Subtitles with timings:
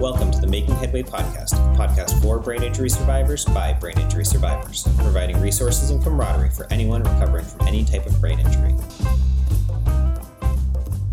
[0.00, 4.84] Welcome to the Making Headway podcast, podcast for brain injury survivors by brain injury survivors,
[4.98, 8.76] providing resources and camaraderie for anyone recovering from any type of brain injury.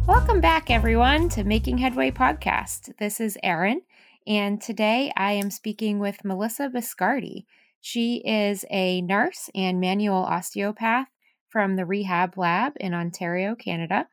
[0.05, 2.95] Welcome back, everyone, to Making Headway podcast.
[2.99, 3.81] This is Erin,
[4.27, 7.45] and today I am speaking with Melissa Biscardi.
[7.81, 11.07] She is a nurse and manual osteopath
[11.49, 14.07] from the Rehab Lab in Ontario, Canada.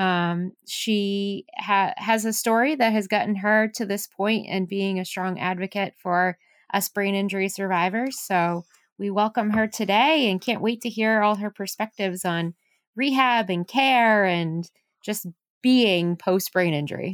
[0.00, 4.98] Um, she ha- has a story that has gotten her to this point and being
[4.98, 6.38] a strong advocate for
[6.72, 8.18] us brain injury survivors.
[8.18, 8.64] So
[8.98, 12.54] we welcome her today and can't wait to hear all her perspectives on
[12.96, 14.70] rehab and care and
[15.04, 15.26] just
[15.60, 17.12] being post brain injury.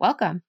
[0.00, 0.42] Welcome.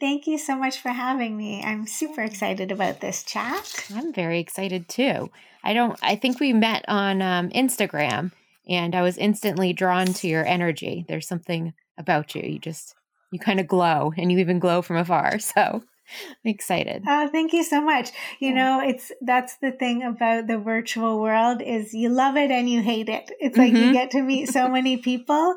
[0.00, 1.62] Thank you so much for having me.
[1.62, 3.90] I'm super excited about this chat.
[3.94, 5.30] I'm very excited too.
[5.62, 8.32] I don't, I think we met on um, Instagram
[8.68, 11.04] and I was instantly drawn to your energy.
[11.08, 12.42] There's something about you.
[12.42, 12.94] You just
[13.32, 15.38] you kind of glow and you even glow from afar.
[15.40, 15.82] So
[16.44, 17.02] excited.
[17.06, 18.10] Oh, thank you so much.
[18.38, 18.54] You yeah.
[18.54, 22.82] know, it's that's the thing about the virtual world is you love it and you
[22.82, 23.30] hate it.
[23.40, 23.86] It's like mm-hmm.
[23.86, 25.54] you get to meet so many people,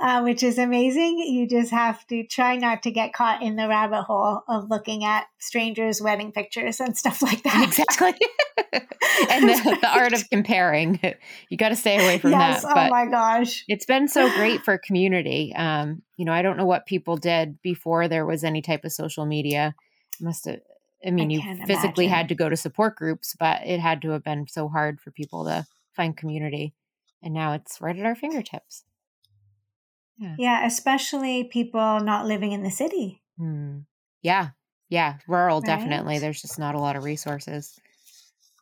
[0.00, 1.18] uh, which is amazing.
[1.18, 5.04] You just have to try not to get caught in the rabbit hole of looking
[5.04, 7.64] at strangers' wedding pictures and stuff like that.
[7.68, 8.14] Exactly.
[9.30, 11.00] and the, the, art of comparing.
[11.48, 12.74] You got to stay away from yes, that.
[12.74, 13.64] But oh my gosh.
[13.68, 15.52] It's been so great for community.
[15.54, 18.92] Um, you know, I don't know what people did before there was any type of
[18.92, 19.74] social media
[20.20, 20.60] must have
[21.04, 22.08] I mean, I you physically imagine.
[22.08, 25.10] had to go to support groups, but it had to have been so hard for
[25.10, 26.74] people to find community.
[27.22, 28.84] And now it's right at our fingertips.
[30.18, 33.22] Yeah, yeah especially people not living in the city.
[33.40, 33.84] Mm.
[34.22, 34.50] Yeah,
[34.90, 35.66] yeah, rural, right?
[35.66, 36.18] definitely.
[36.18, 37.78] There's just not a lot of resources.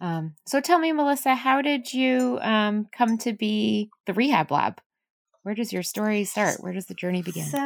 [0.00, 4.80] Um, so tell me, Melissa, how did you um, come to be the rehab lab?
[5.42, 6.62] Where does your story start?
[6.62, 7.46] Where does the journey begin?
[7.46, 7.58] So,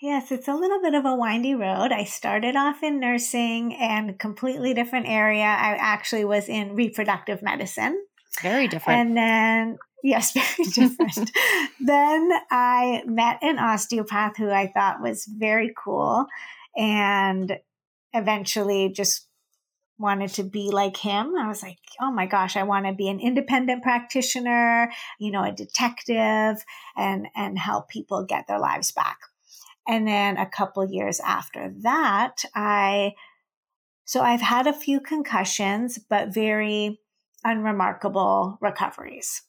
[0.00, 1.92] Yes, it's a little bit of a windy road.
[1.92, 5.44] I started off in nursing and completely different area.
[5.44, 8.02] I actually was in reproductive medicine.
[8.40, 8.98] Very different.
[8.98, 11.30] And then, yes, very different.
[11.80, 16.24] then I met an osteopath who I thought was very cool
[16.74, 17.58] and
[18.14, 19.26] eventually just
[19.98, 21.34] wanted to be like him.
[21.38, 25.44] I was like, oh my gosh, I want to be an independent practitioner, you know,
[25.44, 26.64] a detective
[26.96, 29.18] and and help people get their lives back.
[29.90, 33.14] And then a couple years after that, I,
[34.04, 37.00] so I've had a few concussions, but very
[37.42, 39.42] unremarkable recoveries,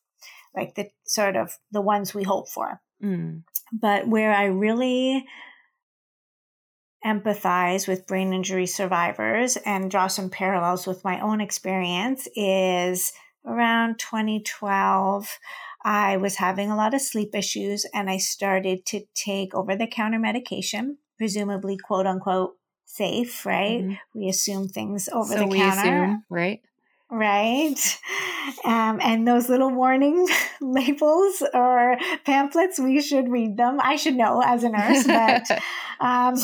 [0.56, 2.82] like the sort of the ones we hope for.
[3.04, 3.44] Mm.
[3.72, 5.28] But where I really
[7.06, 13.14] empathize with brain injury survivors and draw some parallels with my own experience is
[13.46, 15.38] around 2012.
[15.84, 19.88] I was having a lot of sleep issues and I started to take over the
[19.88, 23.82] counter medication, presumably quote unquote safe, right?
[23.82, 24.20] Mm-hmm.
[24.20, 26.04] We assume things over so the counter.
[26.04, 26.62] Assume, right?
[27.10, 28.00] Right.
[28.64, 30.28] Um, and those little warning
[30.62, 33.80] labels or pamphlets, we should read them.
[33.82, 35.52] I should know as a nurse, but
[36.00, 36.36] um,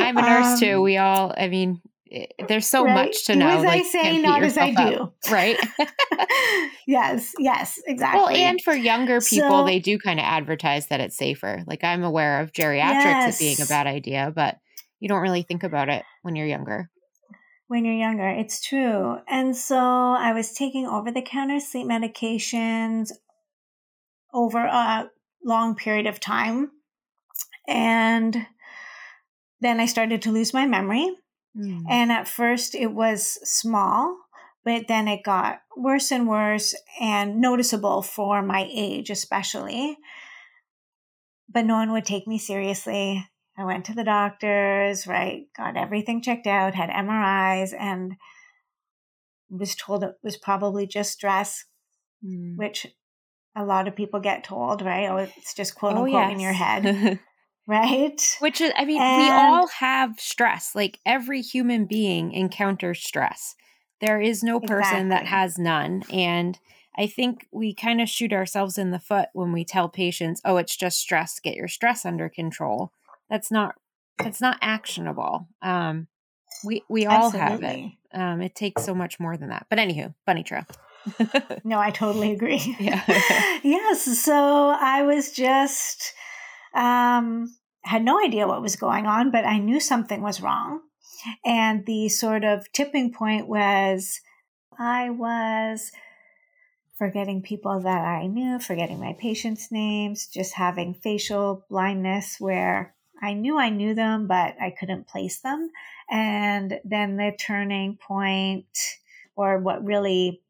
[0.00, 0.82] I'm a nurse um, too.
[0.82, 1.80] We all, I mean,
[2.10, 3.06] Eh, there's so right?
[3.06, 3.48] much to know.
[3.48, 4.96] as like, I say, not as I do.
[5.02, 5.58] Up, right?
[6.86, 8.20] yes, yes, exactly.
[8.20, 11.64] Well, and for younger people, so, they do kind of advertise that it's safer.
[11.66, 13.34] Like I'm aware of geriatrics yes.
[13.34, 14.58] as being a bad idea, but
[15.00, 16.90] you don't really think about it when you're younger.
[17.66, 19.18] When you're younger, it's true.
[19.28, 23.10] And so I was taking over the counter sleep medications
[24.32, 25.10] over a
[25.44, 26.70] long period of time.
[27.66, 28.46] And
[29.60, 31.10] then I started to lose my memory
[31.56, 31.82] Mm.
[31.88, 34.16] And at first it was small,
[34.64, 39.96] but then it got worse and worse and noticeable for my age, especially.
[41.48, 43.26] But no one would take me seriously.
[43.56, 45.46] I went to the doctors, right?
[45.56, 48.14] Got everything checked out, had MRIs, and
[49.50, 51.64] was told it was probably just stress,
[52.24, 52.56] mm.
[52.56, 52.86] which
[53.56, 55.08] a lot of people get told, right?
[55.08, 56.32] Oh, it's just quote oh, unquote oh, yes.
[56.32, 57.20] in your head.
[57.68, 58.36] right?
[58.40, 60.74] Which is, I mean, and, we all have stress.
[60.74, 63.54] Like every human being encounters stress.
[64.00, 65.08] There is no person exactly.
[65.10, 66.02] that has none.
[66.12, 66.58] And
[66.96, 70.56] I think we kind of shoot ourselves in the foot when we tell patients, "Oh,
[70.56, 71.38] it's just stress.
[71.38, 72.92] Get your stress under control."
[73.28, 73.74] That's not
[74.18, 75.48] that's not actionable.
[75.62, 76.06] Um,
[76.64, 77.96] we we all Absolutely.
[78.12, 78.20] have it.
[78.20, 79.66] Um, it takes so much more than that.
[79.68, 80.64] But anywho, bunny trail.
[81.64, 82.76] no, I totally agree.
[82.80, 83.02] Yeah.
[83.62, 84.04] yes.
[84.20, 86.14] So I was just
[86.74, 87.54] um,
[87.88, 90.82] had no idea what was going on, but I knew something was wrong.
[91.44, 94.20] And the sort of tipping point was
[94.78, 95.90] I was
[96.98, 103.32] forgetting people that I knew, forgetting my patients' names, just having facial blindness where I
[103.32, 105.70] knew I knew them, but I couldn't place them.
[106.10, 108.66] And then the turning point,
[109.34, 110.42] or what really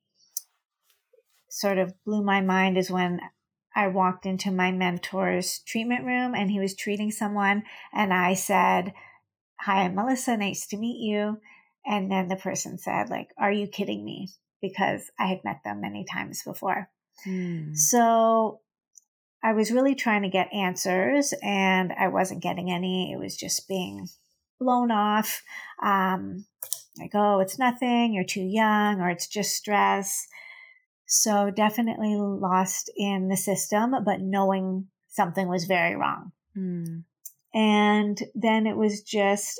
[1.48, 3.20] sort of blew my mind, is when
[3.78, 7.62] I walked into my mentor's treatment room and he was treating someone.
[7.92, 8.92] And I said,
[9.60, 10.36] Hi, I'm Melissa.
[10.36, 11.38] Nice to meet you.
[11.86, 14.30] And then the person said, like, are you kidding me?
[14.60, 16.90] Because I had met them many times before.
[17.24, 17.76] Mm.
[17.76, 18.62] So
[19.44, 23.12] I was really trying to get answers and I wasn't getting any.
[23.12, 24.08] It was just being
[24.58, 25.40] blown off.
[25.80, 26.46] Um,
[26.98, 30.26] like, oh, it's nothing, you're too young, or it's just stress.
[31.08, 36.32] So definitely lost in the system, but knowing something was very wrong.
[36.54, 37.04] Mm.
[37.54, 39.58] And then it was just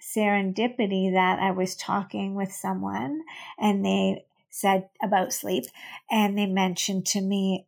[0.00, 3.22] serendipity that I was talking with someone
[3.58, 5.64] and they said about sleep
[6.08, 7.66] and they mentioned to me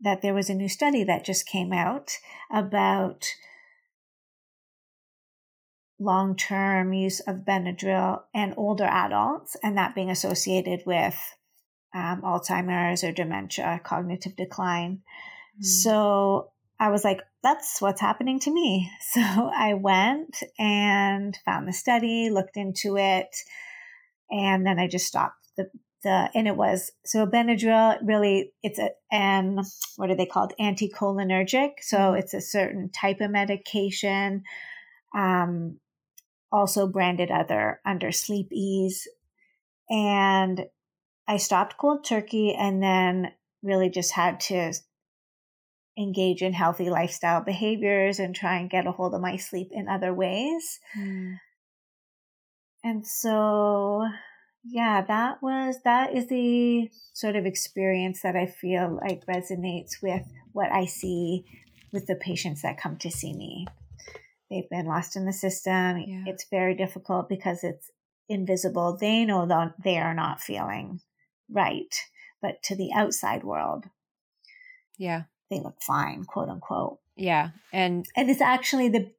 [0.00, 2.16] that there was a new study that just came out
[2.50, 3.26] about
[5.98, 11.18] long term use of Benadryl and older adults, and that being associated with
[11.94, 15.02] um, Alzheimer's or dementia, cognitive decline.
[15.60, 15.64] Mm.
[15.64, 18.90] So I was like, that's what's happening to me.
[19.12, 23.34] So I went and found the study, looked into it,
[24.30, 25.70] and then I just stopped the
[26.04, 29.60] the and it was so Benadryl really it's a an
[29.96, 31.70] what are they called anticholinergic.
[31.80, 32.18] So mm-hmm.
[32.18, 34.44] it's a certain type of medication.
[35.16, 35.80] Um,
[36.50, 39.06] also branded other under Sleep-Eze
[39.90, 40.66] and
[41.26, 44.72] i stopped cold turkey and then really just had to
[45.98, 49.88] engage in healthy lifestyle behaviors and try and get a hold of my sleep in
[49.88, 50.78] other ways.
[50.96, 51.38] Mm.
[52.84, 54.06] And so,
[54.64, 60.22] yeah, that was, that is the sort of experience that I feel like resonates with
[60.52, 61.44] what I see
[61.92, 63.66] with the patients that come to see me.
[64.50, 65.98] They've been lost in the system.
[65.98, 66.24] Yeah.
[66.26, 67.90] It's very difficult because it's
[68.28, 68.96] invisible.
[68.98, 71.00] They know that they are not feeling
[71.50, 71.94] right,
[72.40, 73.84] but to the outside world,
[74.96, 76.98] yeah, they look fine, quote unquote.
[77.16, 77.50] Yeah.
[77.72, 79.10] And and it's actually the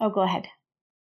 [0.00, 0.48] oh go ahead.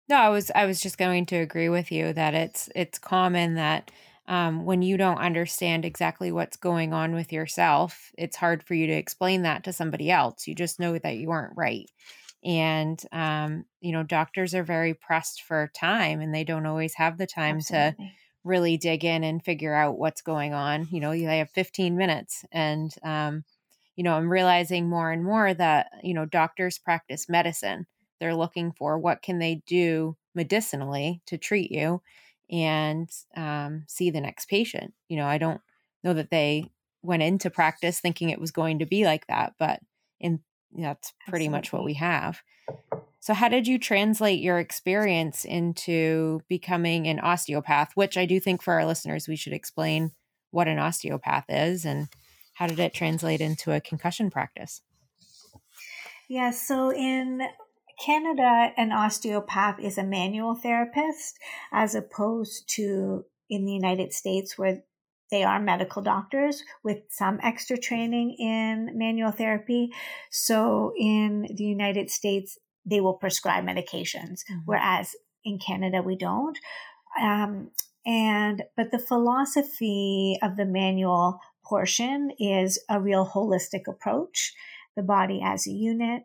[0.10, 3.56] No, I was I was just going to agree with you that it's it's common
[3.56, 3.92] that
[4.28, 8.86] um, when you don't understand exactly what's going on with yourself, it's hard for you
[8.88, 10.48] to explain that to somebody else.
[10.48, 11.90] You just know that you aren't right.
[12.44, 17.18] And, um, you know, doctors are very pressed for time and they don't always have
[17.18, 18.06] the time Absolutely.
[18.06, 18.12] to
[18.44, 20.88] really dig in and figure out what's going on.
[20.92, 23.44] You know, they have 15 minutes and, um,
[23.96, 27.86] you know, I'm realizing more and more that, you know, doctors practice medicine.
[28.20, 32.02] They're looking for what can they do medicinally to treat you
[32.50, 34.94] and um, see the next patient.
[35.10, 35.62] You know, I don't
[36.04, 36.72] know that they
[37.02, 39.82] went into practice thinking it was going to be like that, but
[40.20, 40.42] in
[40.76, 41.50] that's pretty Absolutely.
[41.50, 42.42] much what we have.
[43.22, 47.92] So, how did you translate your experience into becoming an osteopath?
[47.96, 50.12] Which I do think for our listeners, we should explain
[50.52, 52.08] what an osteopath is and
[52.54, 54.82] how did it translate into a concussion practice?
[56.28, 57.42] Yeah, so in
[58.04, 61.38] Canada, an osteopath is a manual therapist
[61.72, 64.84] as opposed to in the United States where
[65.32, 69.92] they are medical doctors with some extra training in manual therapy.
[70.32, 74.60] So in the United States, they will prescribe medications, mm-hmm.
[74.66, 76.58] whereas in Canada, we don't.
[77.22, 77.72] Um,
[78.06, 84.54] and, but the philosophy of the manual portion is a real holistic approach,
[84.96, 86.24] the body as a unit,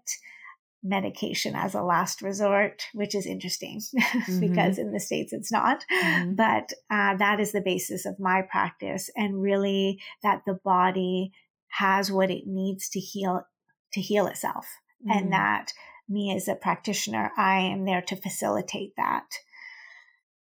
[0.85, 4.41] medication as a last resort, which is interesting mm-hmm.
[4.41, 5.85] because in the States it's not.
[5.91, 6.35] Mm-hmm.
[6.35, 11.33] But uh, that is the basis of my practice, and really that the body
[11.79, 13.47] has what it needs to heal
[13.95, 14.67] to heal itself,
[15.03, 15.19] mm-hmm.
[15.19, 15.73] and that
[16.09, 19.25] me as a practitioner, I am there to facilitate that.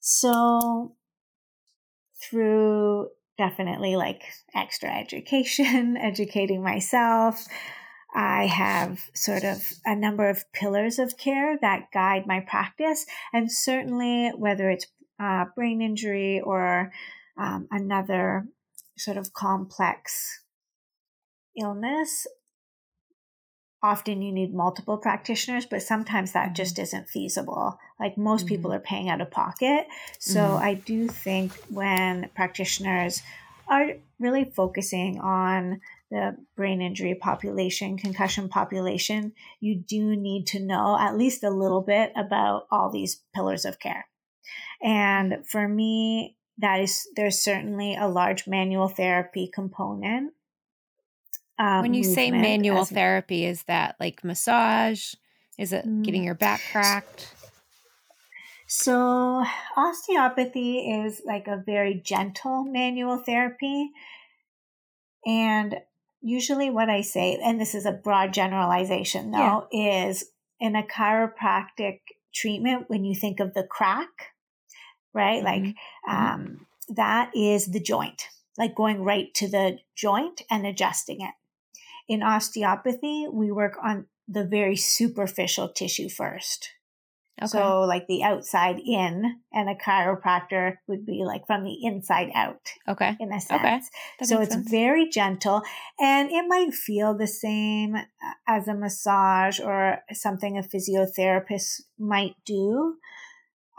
[0.02, 0.96] So
[2.22, 3.08] through
[3.38, 4.22] definitely like
[4.56, 7.46] extra education, educating myself.
[8.14, 13.06] I have sort of a number of pillars of care that guide my practice.
[13.34, 14.88] And certainly, whether it's
[15.20, 16.92] uh, brain injury or
[17.38, 18.48] um, another
[18.98, 20.42] sort of complex
[21.60, 22.28] illness,
[23.84, 26.56] often you need multiple practitioners, but sometimes that mm-hmm.
[26.56, 27.78] just isn't feasible.
[28.00, 28.56] Like most mm-hmm.
[28.56, 29.88] people are paying out of pocket.
[30.20, 30.64] So mm-hmm.
[30.64, 33.22] I do think when practitioners
[33.68, 35.82] are really focusing on
[36.14, 41.82] the brain injury population, concussion population, you do need to know at least a little
[41.82, 44.06] bit about all these pillars of care.
[44.82, 50.34] And for me, that is, there's certainly a large manual therapy component
[51.60, 55.14] Uh, when you say manual as- therapy, is that like massage?
[55.58, 56.04] Is it Mm.
[56.04, 57.34] getting your back cracked?
[58.68, 59.44] So,
[59.78, 63.92] osteopathy is like a very gentle manual therapy.
[65.26, 65.76] And
[66.24, 72.00] usually, what I say, and this is a broad generalization though, is in a chiropractic
[72.34, 74.34] treatment, when you think of the crack,
[75.14, 75.44] right?
[75.44, 75.76] Like, Mhm.
[76.08, 81.34] um, that is the joint, like going right to the joint and adjusting it.
[82.08, 86.72] In osteopathy, we work on the very superficial tissue first.
[87.42, 87.48] Okay.
[87.48, 92.62] So, like the outside in, and a chiropractor would be like from the inside out
[92.88, 93.18] okay.
[93.20, 93.60] in a sense.
[93.60, 93.80] Okay.
[94.20, 94.70] That so it's sense.
[94.70, 95.64] very gentle
[96.00, 97.96] and it might feel the same
[98.48, 102.98] as a massage or something a physiotherapist might do.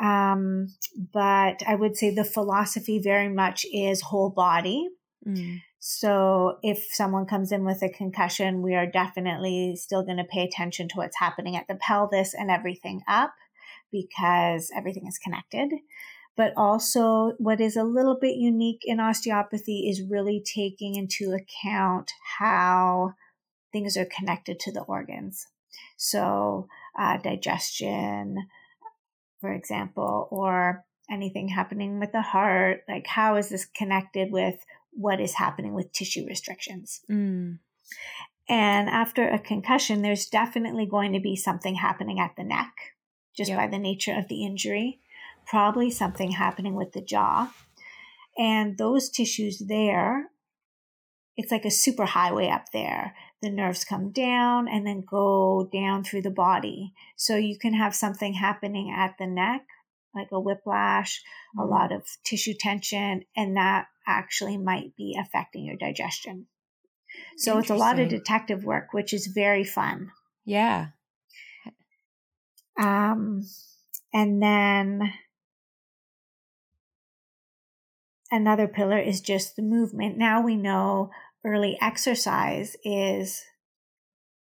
[0.01, 0.75] Um,
[1.13, 4.89] but I would say the philosophy very much is whole body.
[5.25, 5.61] Mm.
[5.79, 10.43] So if someone comes in with a concussion, we are definitely still going to pay
[10.43, 13.33] attention to what's happening at the pelvis and everything up
[13.95, 15.71] because everything is connected.
[16.37, 22.11] But also, what is a little bit unique in osteopathy is really taking into account
[22.39, 23.13] how
[23.73, 25.47] things are connected to the organs.
[25.97, 26.67] So,
[26.99, 28.37] uh, digestion,
[29.41, 32.83] for example, or anything happening with the heart.
[32.89, 34.57] Like, how is this connected with
[34.91, 37.01] what is happening with tissue restrictions?
[37.11, 37.59] Mm.
[38.49, 42.73] And after a concussion, there's definitely going to be something happening at the neck,
[43.35, 43.59] just Yep.
[43.59, 45.01] by the nature of the injury.
[45.47, 47.53] Probably something happening with the jaw.
[48.39, 50.31] And those tissues there,
[51.37, 53.15] it's like a super highway up there.
[53.43, 56.95] The nerves come down and then go down through the body.
[57.17, 59.67] So you can have something happening at the neck,
[60.15, 61.23] like a whiplash,
[61.59, 61.71] a Mm.
[61.71, 66.47] lot of tissue tension, and that actually might be affecting your digestion.
[67.37, 70.11] So it's a lot of detective work, which is very fun.
[70.45, 70.89] Yeah.
[72.79, 73.47] Um,
[74.13, 75.13] and then
[78.31, 80.19] another pillar is just the movement.
[80.19, 81.11] Now we know
[81.45, 83.45] early exercise is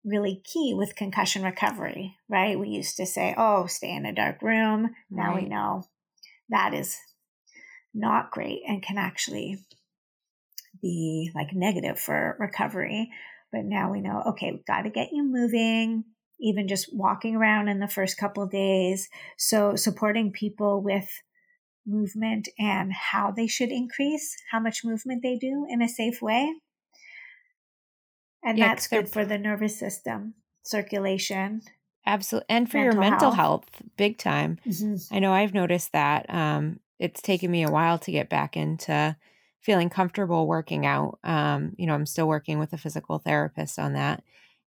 [0.04, 2.58] really key with concussion recovery, right?
[2.58, 4.94] We used to say, oh, stay in a dark room.
[5.10, 5.84] Now we know
[6.48, 6.96] that is
[7.94, 9.58] not great and can actually
[10.80, 13.10] be like negative for recovery.
[13.52, 16.04] But now we know, okay, we've got to get you moving,
[16.42, 19.08] even just walking around in the first couple of days.
[19.38, 21.08] So supporting people with
[21.86, 26.52] movement and how they should increase, how much movement they do in a safe way.
[28.44, 30.34] And Yeah, that's good for the nervous system,
[30.64, 31.62] circulation.
[32.04, 32.46] Absolutely.
[32.48, 33.64] And for your Mental mental health.
[33.74, 34.58] health, big time.
[34.66, 35.14] Mm-hmm.
[35.14, 36.26] I know I've noticed that.
[36.28, 39.16] Um, it's taken me a while to get back into
[39.60, 41.18] feeling comfortable working out.
[41.22, 44.24] Um, you know, I'm still working with a physical therapist on that.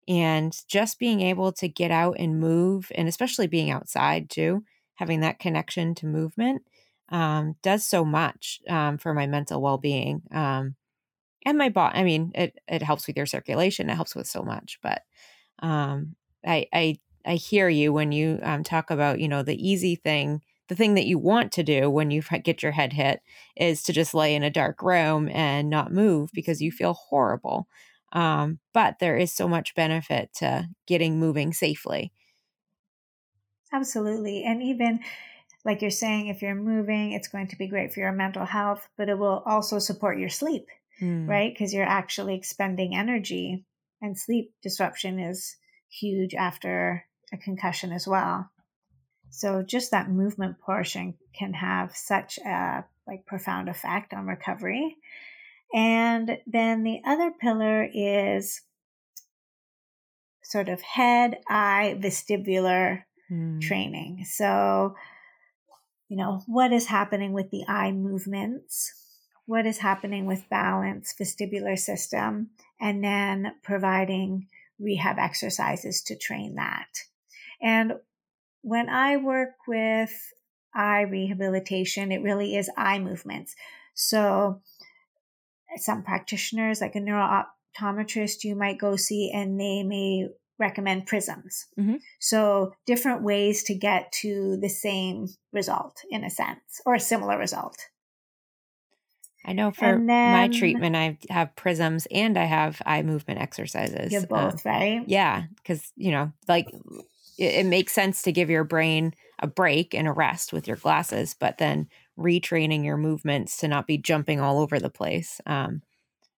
[0.08, 4.64] And just being able to get out and move, and especially being outside too,
[4.96, 6.62] having that connection to movement
[7.10, 10.22] um, does so much um, for my mental well being.
[10.32, 10.76] Um,
[11.46, 14.42] and my body, I mean, it, it helps with your circulation, it helps with so
[14.42, 14.80] much.
[14.82, 15.04] But
[15.60, 19.96] um, I, I, I hear you when you um, talk about, you know, the easy
[19.96, 23.22] thing the thing that you want to do when you get your head hit
[23.56, 27.68] is to just lay in a dark room and not move because you feel horrible.
[28.15, 32.13] Um, but there is so much benefit to getting moving safely.
[33.72, 34.43] Absolutely.
[34.43, 35.01] And even
[35.65, 38.88] like you're saying, if you're moving, it's going to be great for your mental health,
[38.98, 40.67] but it will also support your sleep,
[41.01, 41.27] Mm.
[41.27, 41.53] right?
[41.53, 43.65] Because you're actually expending energy,
[44.01, 45.57] and sleep disruption is
[45.89, 48.50] huge after a concussion as well.
[49.29, 54.95] So just that movement portion can have such a like profound effect on recovery.
[55.75, 58.62] And then the other pillar is
[60.41, 63.60] sort of head, eye, vestibular Mm.
[63.62, 64.25] training.
[64.25, 64.96] So,
[66.08, 68.94] you know, what is happening with the eye movements?
[69.46, 74.48] What is happening with balance, vestibular system, and then providing
[74.79, 76.88] rehab exercises to train that.
[77.62, 77.94] And
[78.62, 80.34] when I work with
[80.74, 83.55] eye rehabilitation, it really is eye movements.
[83.94, 84.62] So,
[85.79, 90.27] some practitioners, like a neurooptometrist, you might go see, and they may
[90.58, 91.67] recommend prisms.
[91.77, 92.00] Mhm.
[92.20, 97.38] So, different ways to get to the same result in a sense, or a similar
[97.38, 97.89] result.
[99.46, 104.12] I know for And my treatment, I have prisms and I have eye movement exercises.
[104.12, 105.03] You have Um, both, right?
[105.08, 106.67] Yeah, because you know, like
[107.38, 110.77] it, it makes sense to give your brain a break and a rest with your
[110.77, 111.88] glasses, but then
[112.18, 115.82] retraining your movements to not be jumping all over the place um,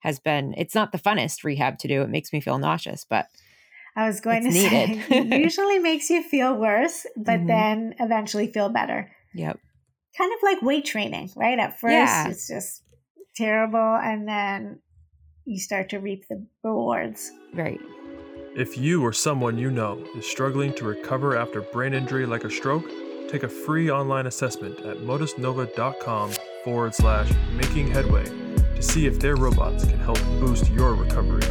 [0.00, 2.02] has been it's not the funnest rehab to do.
[2.02, 3.26] It makes me feel nauseous, but
[3.94, 5.02] I was going to needed.
[5.08, 7.46] say usually makes you feel worse, but mm-hmm.
[7.46, 9.10] then eventually feel better.
[9.34, 9.58] Yep.
[10.16, 11.58] Kind of like weight training, right?
[11.58, 12.28] At first yeah.
[12.28, 12.82] it's just
[13.34, 14.80] terrible and then
[15.44, 17.30] you start to reap the rewards.
[17.54, 17.80] Right.
[18.56, 22.50] If you or someone you know is struggling to recover after brain injury like a
[22.50, 22.90] stroke,
[23.28, 26.32] take a free online assessment at modusnova.com
[26.64, 31.46] forward slash making headway to see if their robots can help boost your recovery.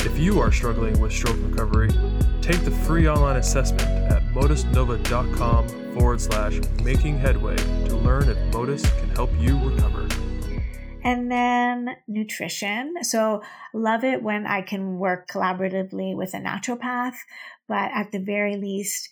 [0.00, 1.88] If you are struggling with stroke recovery,
[2.42, 8.82] take the free online assessment at modusnova.com forward slash making headway to learn if Modus
[9.00, 10.07] can help you recover.
[11.08, 13.02] And then nutrition.
[13.02, 17.14] So, love it when I can work collaboratively with a naturopath,
[17.66, 19.08] but at the very least,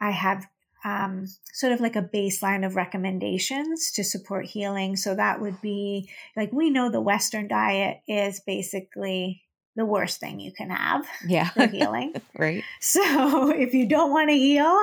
[0.00, 0.48] I have
[0.84, 4.96] um, sort of like a baseline of recommendations to support healing.
[4.96, 9.44] So, that would be like we know the Western diet is basically
[9.76, 11.50] the worst thing you can have yeah.
[11.50, 12.14] for healing.
[12.36, 12.64] right.
[12.80, 14.76] So if you don't want to heal,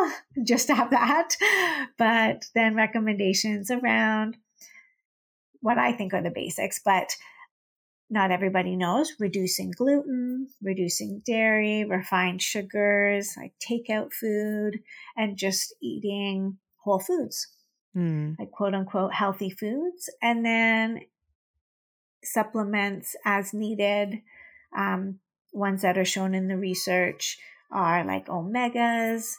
[0.44, 1.36] just have that.
[1.98, 4.38] But then recommendations around
[5.64, 7.16] what I think are the basics, but
[8.10, 14.82] not everybody knows reducing gluten, reducing dairy, refined sugars, like takeout food,
[15.16, 17.48] and just eating whole foods,
[17.96, 18.36] mm.
[18.38, 20.10] like quote unquote healthy foods.
[20.22, 21.00] And then
[22.24, 24.22] supplements as needed.
[24.78, 25.20] Um,
[25.54, 27.38] ones that are shown in the research
[27.72, 29.34] are like omegas,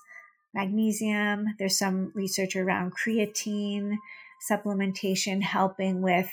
[0.54, 1.54] magnesium.
[1.58, 3.96] There's some research around creatine
[4.50, 6.30] supplementation helping with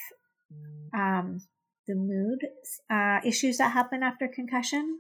[0.93, 1.41] um,
[1.87, 2.45] the mood
[2.89, 4.99] uh, issues that happen after concussion.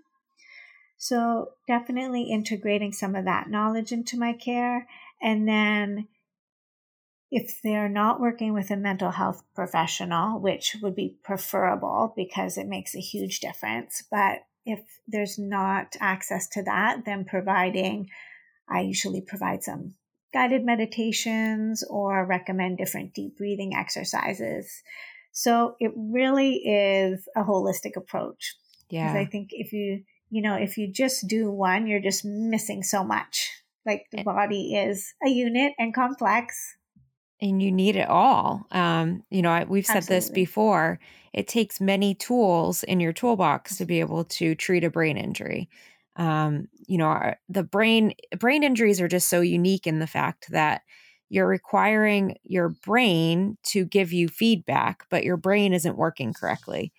[0.97, 4.87] So, definitely integrating some of that knowledge into my care.
[5.21, 6.07] And then,
[7.31, 12.67] if they're not working with a mental health professional, which would be preferable because it
[12.67, 18.09] makes a huge difference, but if there's not access to that, then providing,
[18.69, 19.95] I usually provide some
[20.33, 24.81] guided meditations or recommend different deep breathing exercises.
[25.31, 28.55] So it really is a holistic approach.
[28.89, 29.13] Yeah.
[29.13, 33.03] I think if you, you know, if you just do one, you're just missing so
[33.03, 33.49] much.
[33.85, 36.75] Like the body is a unit and complex.
[37.41, 38.67] And you need it all.
[38.71, 40.17] Um, you know, we've said Absolutely.
[40.17, 40.99] this before.
[41.33, 45.69] It takes many tools in your toolbox to be able to treat a brain injury
[46.21, 50.81] um, you know the brain brain injuries are just so unique in the fact that
[51.29, 56.93] you're requiring your brain to give you feedback but your brain isn't working correctly.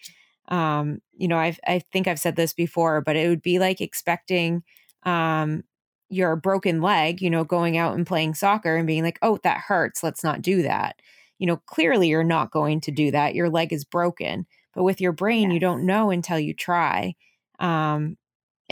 [0.49, 3.81] Um, you know I've, i think i've said this before but it would be like
[3.81, 4.65] expecting
[5.05, 5.63] um,
[6.11, 9.59] your broken leg you know going out and playing soccer and being like oh that
[9.59, 10.03] hurts.
[10.03, 10.97] Let's not do that.
[11.39, 13.37] You know clearly you're not going to do that.
[13.37, 15.55] Your leg is broken but with your brain yes.
[15.55, 17.15] you don't know until you try.
[17.61, 18.17] Um,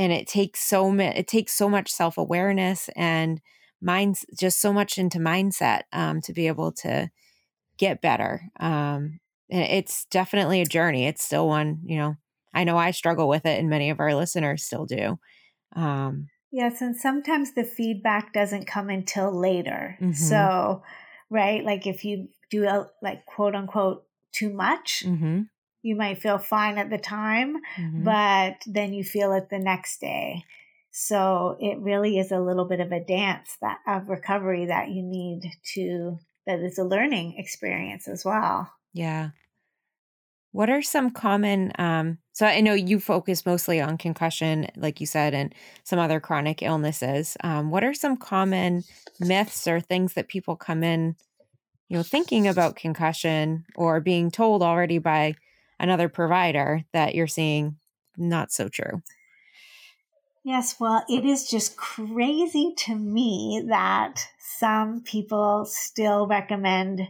[0.00, 3.40] and it takes so much it takes so much self-awareness and
[3.82, 7.10] minds just so much into mindset um, to be able to
[7.76, 12.16] get better um, and it's definitely a journey it's still one you know
[12.54, 15.18] i know i struggle with it and many of our listeners still do
[15.76, 20.12] um, yes and sometimes the feedback doesn't come until later mm-hmm.
[20.12, 20.82] so
[21.28, 25.42] right like if you do a like quote unquote too much mm-hmm
[25.82, 28.04] you might feel fine at the time, mm-hmm.
[28.04, 30.44] but then you feel it the next day.
[30.90, 35.02] So it really is a little bit of a dance that of recovery that you
[35.02, 38.72] need to that is a learning experience as well.
[38.92, 39.30] Yeah.
[40.52, 45.06] What are some common um so I know you focus mostly on concussion like you
[45.06, 47.36] said and some other chronic illnesses.
[47.44, 48.82] Um what are some common
[49.20, 51.14] myths or things that people come in
[51.88, 55.34] you know thinking about concussion or being told already by
[55.80, 57.76] another provider that you're seeing
[58.16, 59.02] not so true.
[60.44, 67.08] Yes, well, it is just crazy to me that some people still recommend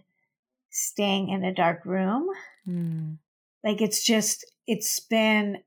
[0.70, 2.28] staying in a dark room.
[2.66, 3.18] Mm.
[3.62, 5.58] Like it's just, it's been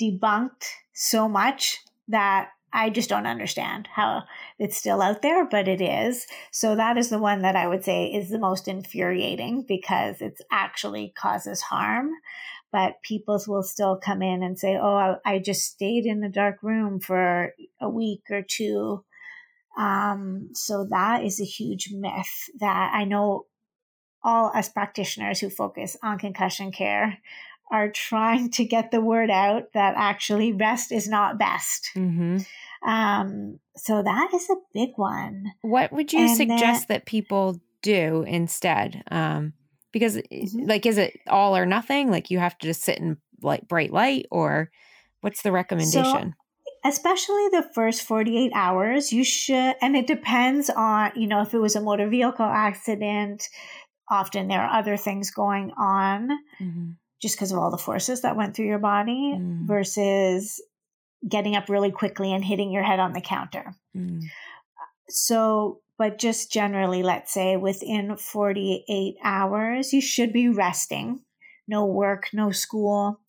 [0.00, 4.22] debunked so much that I just don't understand how
[4.56, 6.28] it's still out there, but it is.
[6.52, 10.40] So that is the one that I would say is the most infuriating because it
[10.52, 12.10] actually causes harm.
[12.70, 16.62] But people will still come in and say, Oh, I just stayed in the dark
[16.62, 19.04] room for a week or two.
[19.76, 23.46] Um, so that is a huge myth that I know
[24.22, 27.18] all us practitioners who focus on concussion care
[27.70, 31.90] are trying to get the word out that actually rest is not best.
[31.94, 32.38] Mm-hmm.
[32.86, 35.52] Um, so that is a big one.
[35.62, 39.02] What would you and suggest that, that people do instead?
[39.10, 39.52] Um,
[39.92, 40.68] Because mm-hmm.
[40.68, 42.10] like is it all or nothing?
[42.10, 44.70] Like you have to just sit in like bright light or
[45.20, 46.34] what's the recommendation?
[46.34, 51.54] So, especially the first 48 hours, you should and it depends on, you know, if
[51.54, 53.48] it was a motor vehicle accident,
[54.08, 56.30] often there are other things going on.
[56.60, 59.66] Mm-hmm just because of all the forces that went through your body mm.
[59.66, 60.62] versus
[61.26, 63.74] getting up really quickly and hitting your head on the counter.
[63.96, 64.22] Mm.
[65.08, 71.20] So, but just generally, let's say within 48 hours, you should be resting.
[71.66, 73.20] No work, no school.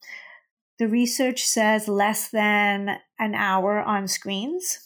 [0.77, 4.79] The research says less than an hour on screens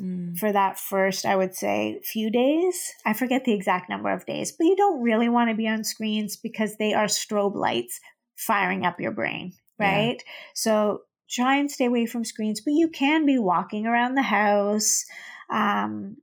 [0.00, 0.36] mm.
[0.38, 2.92] for that first, I would say, few days.
[3.04, 5.84] I forget the exact number of days, but you don't really want to be on
[5.84, 8.00] screens because they are strobe lights
[8.36, 10.16] firing up your brain, right?
[10.24, 10.32] Yeah.
[10.54, 15.04] So try and stay away from screens, but you can be walking around the house.
[15.48, 16.16] Um,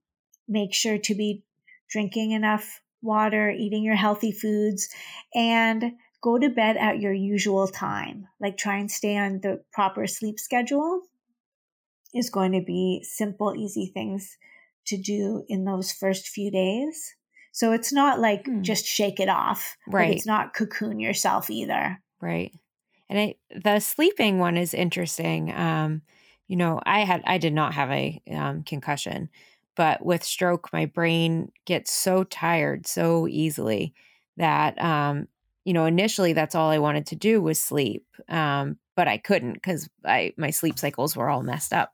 [0.47, 1.43] make sure to be
[1.89, 4.89] drinking enough water, eating your healthy foods,
[5.33, 8.27] and go to bed at your usual time.
[8.39, 11.01] Like try and stay on the proper sleep schedule
[12.13, 14.37] is going to be simple, easy things
[14.87, 17.15] to do in those first few days.
[17.51, 18.61] So it's not like hmm.
[18.61, 19.77] just shake it off.
[19.87, 20.15] Right.
[20.15, 22.01] it's not cocoon yourself either.
[22.21, 22.53] Right.
[23.09, 25.53] And I, the sleeping one is interesting.
[25.53, 26.01] Um,
[26.47, 29.29] you know, I had, I did not have a um, concussion,
[29.75, 33.93] but with stroke, my brain gets so tired so easily
[34.37, 35.27] that, um,
[35.65, 38.05] you know, initially that's all I wanted to do was sleep.
[38.29, 41.93] Um, but I couldn't because I, my sleep cycles were all messed up.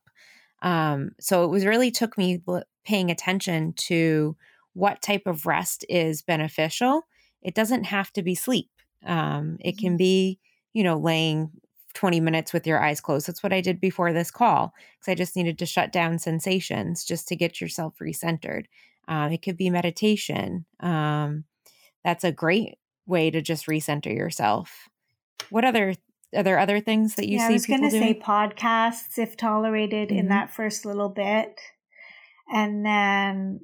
[0.62, 2.42] Um, so it was really took me
[2.86, 4.38] paying attention to
[4.74, 7.04] what type of rest is beneficial.
[7.42, 8.70] It doesn't have to be sleep.
[9.06, 9.98] Um, it can mm-hmm.
[9.98, 10.40] be,
[10.74, 11.52] you know, laying
[11.94, 13.28] 20 minutes with your eyes closed.
[13.28, 17.04] That's what I did before this call because I just needed to shut down sensations
[17.04, 18.66] just to get yourself recentered.
[19.08, 20.66] Um, it could be meditation.
[20.80, 21.46] Um,
[22.04, 24.90] that's a great way to just recenter yourself.
[25.50, 25.96] What other
[26.36, 27.54] are there other things that you yeah, see?
[27.54, 30.20] I was going to say podcasts if tolerated mm-hmm.
[30.20, 31.60] in that first little bit,
[32.52, 33.62] and then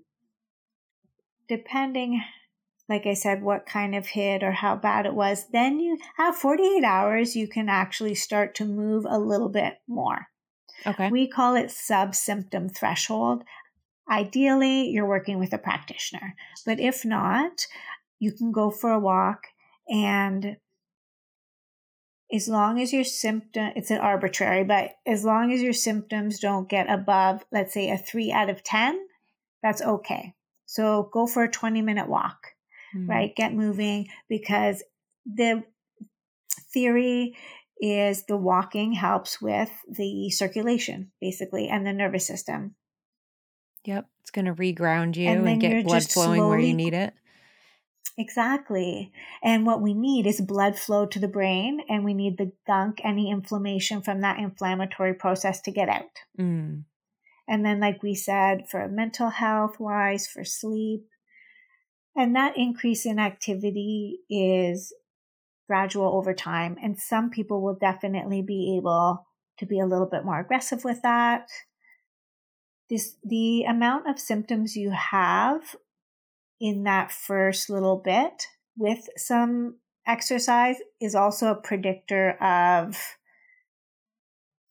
[1.48, 2.22] depending
[2.90, 6.36] like I said, what kind of hit or how bad it was, then you have
[6.36, 10.28] 48 hours, you can actually start to move a little bit more.
[10.88, 11.10] Okay.
[11.12, 13.44] We call it sub symptom threshold.
[14.10, 17.68] Ideally, you're working with a practitioner, but if not,
[18.18, 19.44] you can go for a walk
[19.88, 20.58] and
[22.32, 26.70] as long as your symptom it's an arbitrary but as long as your symptoms don't
[26.70, 29.00] get above let's say a 3 out of 10
[29.64, 30.34] that's okay
[30.66, 32.50] so go for a 20 minute walk
[32.96, 33.10] mm-hmm.
[33.10, 33.36] right?
[33.36, 34.84] Get moving because
[35.26, 35.64] the
[36.74, 37.36] theory
[37.82, 42.76] is the walking helps with the circulation basically and the nervous system.
[43.86, 46.50] Yep, it's going to reground you and, and get blood flowing slowly...
[46.50, 47.14] where you need it.
[48.18, 49.14] Exactly.
[49.42, 53.00] And what we need is blood flow to the brain, and we need the gunk,
[53.02, 56.12] any inflammation from that inflammatory process to get out.
[56.38, 56.84] Mm.
[57.48, 61.06] And then, like we said, for mental health wise, for sleep,
[62.20, 64.94] and that increase in activity is
[65.68, 66.76] gradual over time.
[66.84, 69.26] And some people will definitely be able
[69.58, 71.48] to be a little bit more aggressive with that.
[72.90, 75.78] This, the amount of symptoms you have
[76.60, 82.98] in that first little bit with some exercise is also a predictor of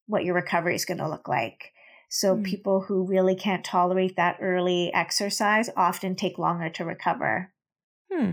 [0.06, 1.72] what your recovery is going to look like.
[2.08, 2.44] So mm.
[2.44, 7.52] people who really can't tolerate that early exercise often take longer to recover.
[8.10, 8.30] Hmm.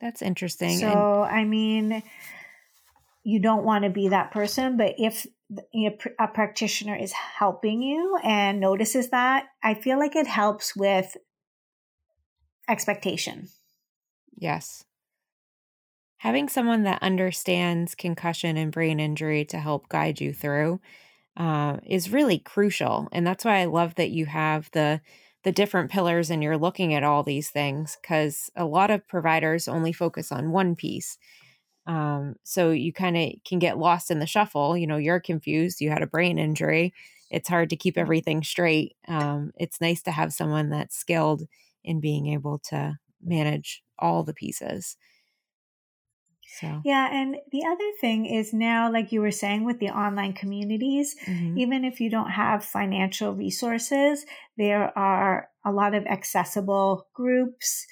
[0.00, 0.78] That's interesting.
[0.78, 2.02] So, and- I mean,
[3.24, 5.26] you don't want to be that person, but if
[6.18, 11.16] a practitioner is helping you and notices that, I feel like it helps with
[12.68, 13.48] expectation.
[14.36, 14.84] Yes.
[16.18, 20.80] Having someone that understands concussion and brain injury to help guide you through
[21.38, 23.08] uh, is really crucial.
[23.12, 25.02] And that's why I love that you have the
[25.44, 29.68] the different pillars and you're looking at all these things because a lot of providers
[29.68, 31.16] only focus on one piece.
[31.86, 34.76] Um, so you kind of can get lost in the shuffle.
[34.76, 35.80] You know, you're confused.
[35.80, 36.92] You had a brain injury.
[37.30, 38.96] It's hard to keep everything straight.
[39.06, 41.44] Um, it's nice to have someone that's skilled
[41.84, 44.96] in being able to manage all the pieces.
[46.50, 46.80] So.
[46.82, 51.14] Yeah, and the other thing is now, like you were saying, with the online communities,
[51.26, 51.58] mm-hmm.
[51.58, 54.24] even if you don't have financial resources,
[54.56, 57.86] there are a lot of accessible groups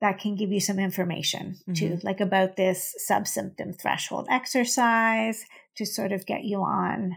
[0.00, 1.74] that can give you some information mm-hmm.
[1.74, 5.44] too, like about this sub symptom threshold exercise
[5.76, 7.16] to sort of get you on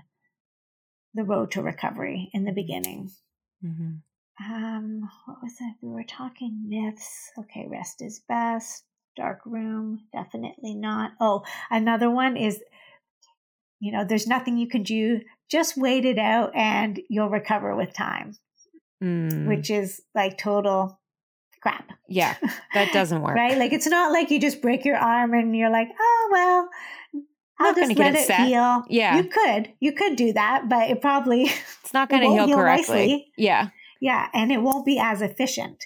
[1.14, 3.10] the road to recovery in the beginning.
[3.64, 4.54] Mm-hmm.
[4.54, 5.76] Um, what was it?
[5.82, 7.32] We were talking myths.
[7.38, 8.84] Okay, rest is best
[9.16, 11.12] dark room, definitely not.
[11.20, 12.60] Oh, another one is,
[13.80, 15.22] you know, there's nothing you can do.
[15.50, 18.36] Just wait it out and you'll recover with time,
[19.04, 21.00] Mm, which is like total
[21.62, 21.90] crap.
[22.08, 22.36] yeah,
[22.74, 23.36] that doesn't work.
[23.36, 23.58] right?
[23.58, 26.70] Like it's not like you just break your arm and you're like, oh well,
[27.62, 28.84] I'll just get let it it heal.
[28.90, 29.18] Yeah.
[29.18, 31.44] you could, you could do that, but it probably,
[31.84, 32.96] It's not going to heal heal correctly.
[32.96, 33.32] nicely.
[33.38, 33.70] Yeah.
[34.00, 35.84] yeah, and it won't be as efficient.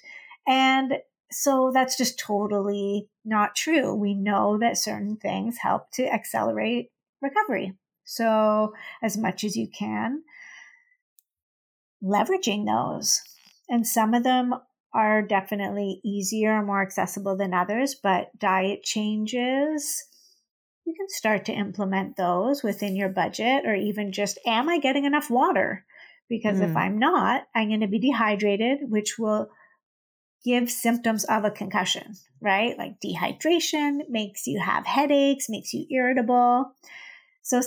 [0.48, 0.96] And
[1.34, 3.94] so that's just totally not true.
[3.94, 6.92] We know that certain things help to accelerate
[7.22, 7.74] recovery.
[8.06, 10.24] So as much as you can,
[12.04, 13.22] leveraging those.
[13.70, 14.54] And some of them
[14.94, 20.04] are definitely easier and more accessible than others, but diet changes,
[20.86, 25.06] you can start to implement those within your budget or even just, am I getting
[25.06, 25.86] enough water?
[26.30, 26.78] Because if Mm.
[26.78, 29.50] I'm not, I'm going to be dehydrated, which will
[30.44, 32.78] give symptoms of a concussion, right?
[32.78, 36.74] Like dehydration makes you have headaches, makes you irritable.
[37.42, 37.62] So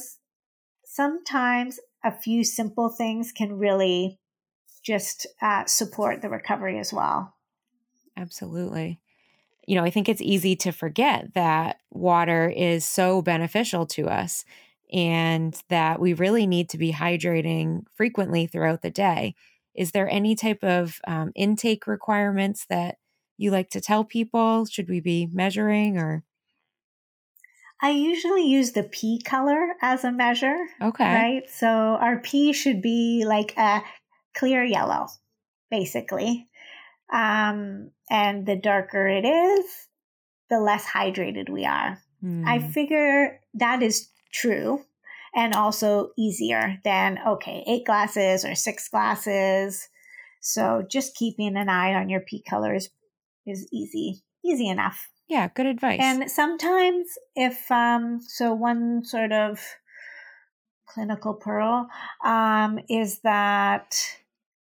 [0.85, 4.19] sometimes a few simple things can really
[4.83, 7.35] just uh, support the recovery as well.
[8.17, 9.01] Absolutely.
[9.67, 14.45] You know, I think it's easy to forget that water is so beneficial to us
[14.93, 19.35] and that we really need to be hydrating frequently throughout the day.
[19.77, 22.99] Is there any type of um, intake requirements that
[23.37, 24.67] you like to tell people?
[24.67, 26.25] Should we be measuring or?
[27.81, 31.27] I usually use the pee color as a measure, Okay.
[31.27, 31.49] right?
[31.49, 33.83] So our pee should be like a
[34.35, 35.09] clear yellow,
[35.71, 36.49] basically.
[37.13, 39.89] Um, and the darker it is,
[40.51, 42.03] the less hydrated we are.
[42.45, 42.61] I Hmm.
[42.61, 44.85] figure that is true
[45.37, 49.89] and also easier than, okay, eight glasses or six glasses.
[50.41, 52.89] So just keeping an eye on your pee colors
[53.47, 55.09] is easy, easy enough.
[55.29, 56.01] yeah, good advice.
[56.01, 59.61] And sometimes, if um, so, one sort of
[60.89, 61.89] clinical pearl
[62.25, 63.97] um, is that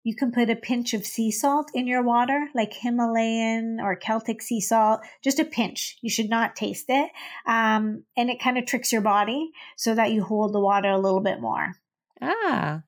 [0.04, 4.42] you can put a pinch of sea salt in your water, like Himalayan or Celtic
[4.42, 5.96] sea salt, just a pinch.
[6.02, 7.10] You should not taste it.
[7.46, 10.98] Um, and it kind of tricks your body so that you hold the water a
[10.98, 11.74] little bit more.
[12.20, 12.82] ah,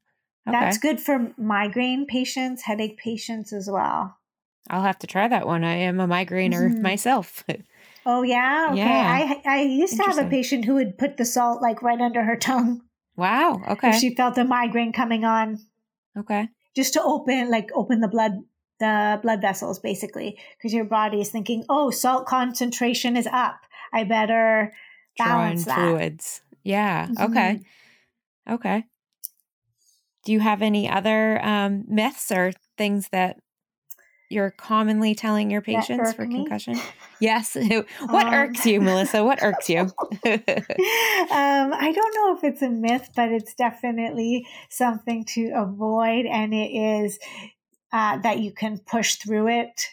[0.47, 0.59] okay.
[0.59, 4.19] That's good for migraine patients, headache patients as well.
[4.71, 5.63] I'll have to try that one.
[5.63, 6.81] I am a migrainer Mhm.
[6.81, 7.45] myself.
[8.07, 8.69] Oh, yeah?
[8.73, 8.81] Okay.
[8.81, 9.41] Yeah.
[9.47, 12.23] I, I used to have a patient who would put the salt like right under
[12.23, 12.83] her tongue.
[13.17, 13.63] wow.
[13.67, 13.89] Okay.
[13.91, 15.59] if she felt a migraine coming on
[16.19, 16.49] okay.
[16.75, 18.33] Just to open like open the blood
[18.81, 23.61] the blood vessels basically because your body is thinking oh salt concentration is up
[23.93, 24.73] i better
[25.17, 26.41] balance Drawing that fluids.
[26.63, 27.09] Yeah.
[27.21, 27.61] Okay.
[28.49, 28.55] Mhm.
[28.55, 28.85] Okay.
[30.25, 33.39] Do you have any other um, myths or things that
[34.35, 36.35] you're commonly telling your patients for me?
[36.35, 36.79] concussion?
[37.21, 37.55] Yes.
[38.01, 39.25] what Um, irks you, Melissa?
[39.25, 39.81] What irks you?
[41.35, 46.53] um, i don't know if it's a myth but it's definitely something to avoid and
[46.53, 47.19] it is
[47.93, 49.87] uh, that you can push through it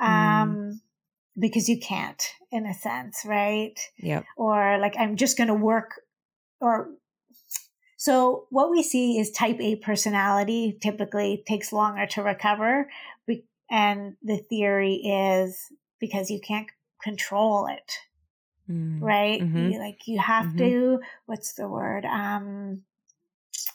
[0.00, 0.80] um,
[1.38, 4.24] because you can't in a sense right yep.
[4.36, 6.00] or like I'm just going to work
[6.60, 6.90] or
[7.96, 12.88] so what we see is type A personality typically takes longer to recover
[13.26, 16.68] be- and the theory is because you can't
[17.02, 17.92] control it
[18.68, 19.00] Mm.
[19.00, 19.72] right Mhm.
[19.72, 20.58] you, like you have Mhm.
[20.58, 22.84] to what's the word um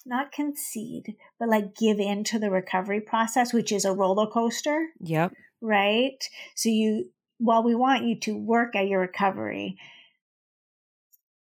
[0.06, 4.90] not concede but like give in to the recovery process which is a roller coaster
[5.00, 5.34] Yep.
[5.62, 6.30] right?
[6.56, 9.78] So you, while we want you to work at your recovery,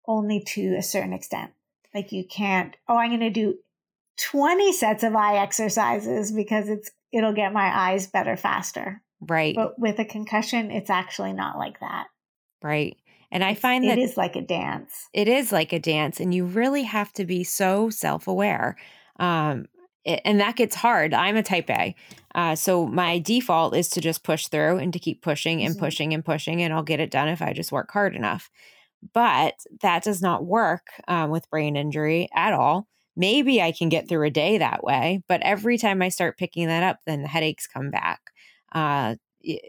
[0.07, 1.51] only to a certain extent.
[1.93, 3.59] Like you can't, oh, I'm going to do
[4.17, 9.01] 20 sets of eye exercises because it's, it'll get my eyes better faster.
[9.21, 9.55] Right.
[9.55, 12.07] But with a concussion, it's actually not like that.
[12.63, 12.97] right.
[13.31, 15.07] And I It's- find that it is like a dance.
[15.13, 18.75] it is like a dance and you really have to be so self-aware
[19.19, 19.65] um
[20.03, 21.93] it, and that gets hard i'm a type a
[22.33, 25.79] uh, so my default is to just push through and to keep pushing and Mhm.
[25.79, 28.49] pushing and pushing and i'll get it done if i just work hard enough
[29.13, 32.87] but that does not work um, with brain injury at all
[33.19, 36.67] maybe i can get through a day that way but every time i start picking
[36.67, 38.21] that up then the headaches come back
[38.73, 39.15] uh,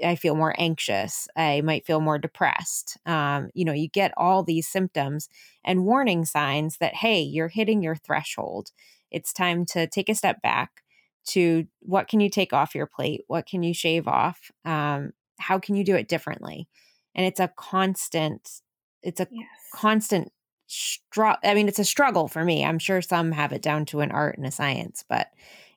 [0.04, 1.28] I feel more anxious.
[1.36, 2.98] I might feel more depressed.
[3.06, 5.28] Um, you know, you get all these symptoms
[5.64, 8.72] and warning signs that, hey, you're hitting your threshold.
[9.12, 10.82] It's time to take a step back
[11.28, 13.22] to what can you take off your plate?
[13.28, 14.50] What can you shave off?
[14.64, 16.68] Um, how can you do it differently?
[17.14, 18.62] And it's a constant,
[19.02, 19.48] it's a Yes.
[19.72, 20.32] constant
[20.70, 21.40] struggle.
[21.42, 22.64] I mean, it's a struggle for me.
[22.64, 25.28] I'm sure some have it down to an art and a science, but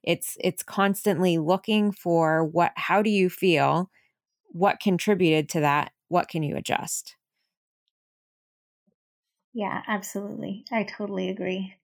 [0.04, 3.90] it's it's constantly looking for what how do you feel
[4.52, 7.16] what contributed to that what can you adjust?
[9.54, 10.66] Yeah, absolutely.
[10.72, 11.76] I totally agree.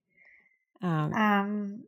[0.81, 1.83] Um, um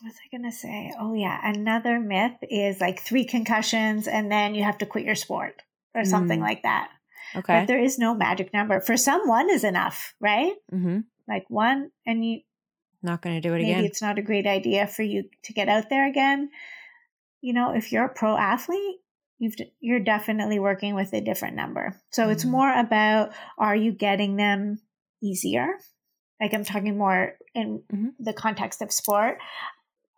[0.00, 0.92] what was I to say?
[0.98, 1.40] Oh, yeah.
[1.42, 5.62] Another myth is like three concussions and then you have to quit your sport
[5.94, 6.42] or something mm.
[6.42, 6.90] like that.
[7.36, 7.60] Okay.
[7.60, 8.80] But there is no magic number.
[8.80, 10.54] For some, one is enough, right?
[10.72, 11.00] Mm-hmm.
[11.28, 12.40] Like one, and you.
[13.02, 13.76] Not going to do it maybe again.
[13.78, 16.50] Maybe it's not a great idea for you to get out there again.
[17.40, 18.96] You know, if you're a pro athlete,
[19.38, 22.00] you've you're definitely working with a different number.
[22.10, 22.32] So mm-hmm.
[22.32, 24.80] it's more about are you getting them
[25.22, 25.68] easier?
[26.40, 28.08] Like I'm talking more in mm-hmm.
[28.18, 29.38] the context of sport.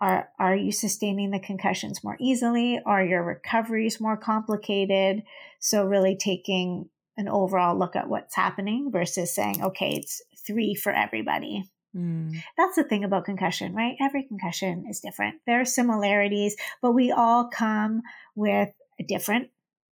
[0.01, 2.81] Are are you sustaining the concussions more easily?
[2.87, 5.25] Are your recoveries more complicated?
[5.59, 10.93] So really taking an overall look at what's happening versus saying, okay, it's three for
[10.93, 11.65] everybody.
[11.95, 12.35] Mm.
[12.57, 13.97] That's the thing about concussion, right?
[14.01, 15.41] Every concussion is different.
[15.47, 18.03] There are similarities, but we all come
[18.35, 19.51] with a different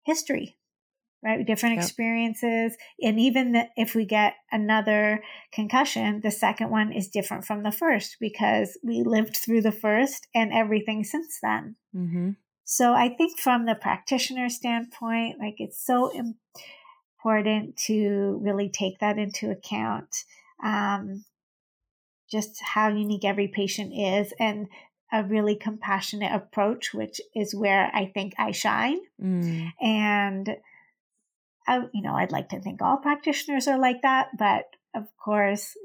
[0.03, 0.57] history
[1.23, 1.45] right?
[1.45, 1.83] Different yep.
[1.83, 2.75] experiences.
[3.01, 7.71] And even the, if we get another concussion, the second one is different from the
[7.71, 11.75] first because we lived through the first and everything since then.
[11.95, 12.31] Mm-hmm.
[12.63, 16.11] So I think from the practitioner standpoint, like it's so
[17.23, 20.23] important to really take that into account.
[20.63, 21.25] Um,
[22.29, 24.67] just how unique every patient is and
[25.11, 28.99] a really compassionate approach, which is where I think I shine.
[29.21, 29.73] Mm.
[29.81, 30.57] And
[31.67, 35.75] I, you know, I'd like to think all practitioners are like that, but of course,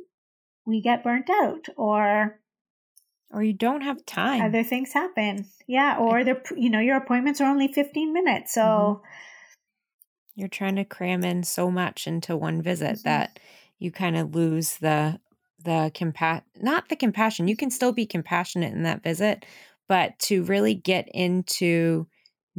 [0.64, 2.38] we get burnt out or
[3.30, 4.40] or you don't have time.
[4.40, 5.46] Other things happen.
[5.66, 8.54] Yeah, or the you know, your appointments are only 15 minutes.
[8.54, 9.06] So mm-hmm.
[10.36, 13.08] You're trying to cram in so much into one visit mm-hmm.
[13.08, 13.40] that
[13.78, 15.18] you kind of lose the
[15.64, 17.48] the compa not the compassion.
[17.48, 19.44] You can still be compassionate in that visit,
[19.88, 22.06] but to really get into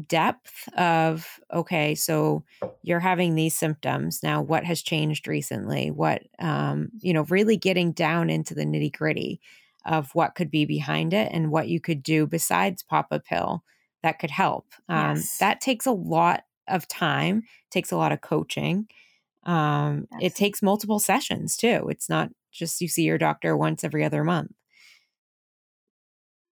[0.08, 2.44] depth of okay so
[2.84, 7.92] you're having these symptoms now what has changed recently what um, you know really getting
[7.94, 9.42] down into the nitty gritty
[9.86, 13.64] of what could be behind it and what you could do besides pop a pill
[14.04, 15.40] that could help um, yes.
[15.40, 18.88] that takes a lot of time takes a lot of coaching
[19.44, 24.04] um, it takes multiple sessions too it's not just you see your doctor once every
[24.04, 24.52] other month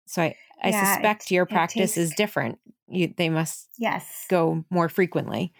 [0.05, 2.59] so i I yeah, suspect your practice takes, is different.
[2.87, 5.53] You, they must yes go more frequently.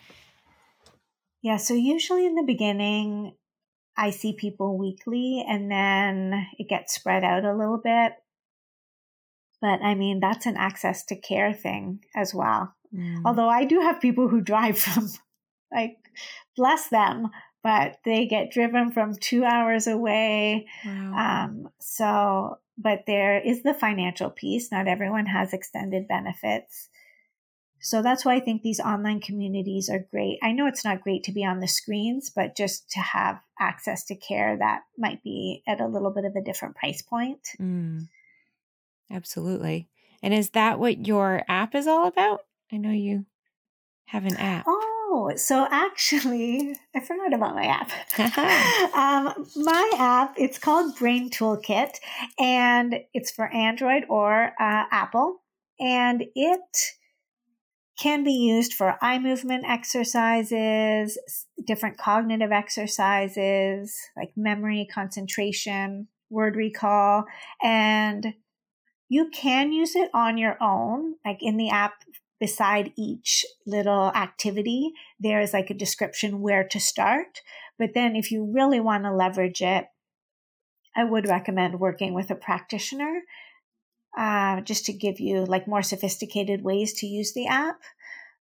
[1.41, 3.35] Yeah, so usually in the beginning,
[3.95, 8.13] I see people weekly, and then it gets spread out a little bit.
[9.61, 12.75] But I mean, that's an access to care thing as well.
[12.93, 13.21] Mm.
[13.25, 15.09] Although I do have people who drive from,
[15.73, 15.97] like,
[16.55, 17.29] bless them,
[17.63, 20.67] but they get driven from two hours away.
[20.85, 21.45] Wow.
[21.45, 24.71] Um, so but there is the financial piece.
[24.71, 26.89] Not everyone has extended benefits.
[27.81, 30.39] So that's why I think these online communities are great.
[30.41, 34.05] I know it's not great to be on the screens, but just to have access
[34.05, 37.49] to care that might be at a little bit of a different price point.
[37.59, 38.07] Mm,
[39.11, 39.89] absolutely.
[40.21, 42.41] And is that what your app is all about?
[42.71, 43.25] I know you
[44.05, 44.65] have an app.
[44.67, 47.91] Oh, so actually, I forgot about my app.
[48.95, 51.97] um, my app, it's called Brain Toolkit,
[52.39, 55.37] and it's for Android or uh, Apple,
[55.79, 56.77] and it
[57.99, 61.17] can be used for eye movement exercises,
[61.65, 67.25] different cognitive exercises like memory, concentration, word recall,
[67.61, 68.33] and
[69.09, 71.93] you can use it on your own, like in the app
[72.39, 77.41] beside each little activity, there's like a description where to start.
[77.77, 79.85] But then if you really want to leverage it,
[80.95, 83.21] I would recommend working with a practitioner
[84.17, 87.79] uh, just to give you like more sophisticated ways to use the app.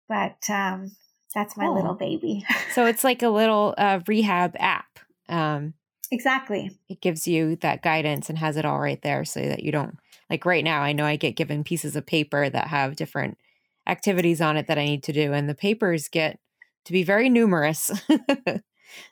[0.10, 0.96] But um,
[1.34, 1.76] that's my cool.
[1.76, 2.46] little baby.
[2.74, 5.00] so it's like a little uh, rehab app.
[5.30, 5.74] Um,
[6.12, 6.78] exactly.
[6.90, 9.98] It gives you that guidance and has it all right there so that you don't,
[10.30, 13.38] like right now, I know I get given pieces of paper that have different
[13.88, 15.34] activities on it that I need to do.
[15.34, 16.40] And the papers get
[16.86, 17.92] to be very numerous.
[18.10, 18.62] oh,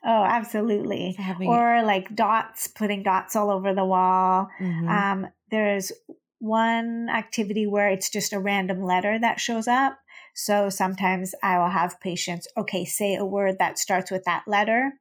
[0.03, 1.13] absolutely.
[1.17, 4.47] Having or like dots, putting dots all over the wall.
[4.59, 4.87] Mm-hmm.
[4.87, 5.91] Um, there's
[6.39, 9.99] one activity where it's just a random letter that shows up.
[10.33, 14.93] So sometimes I will have patients, okay, say a word that starts with that letter,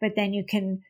[0.00, 0.82] but then you can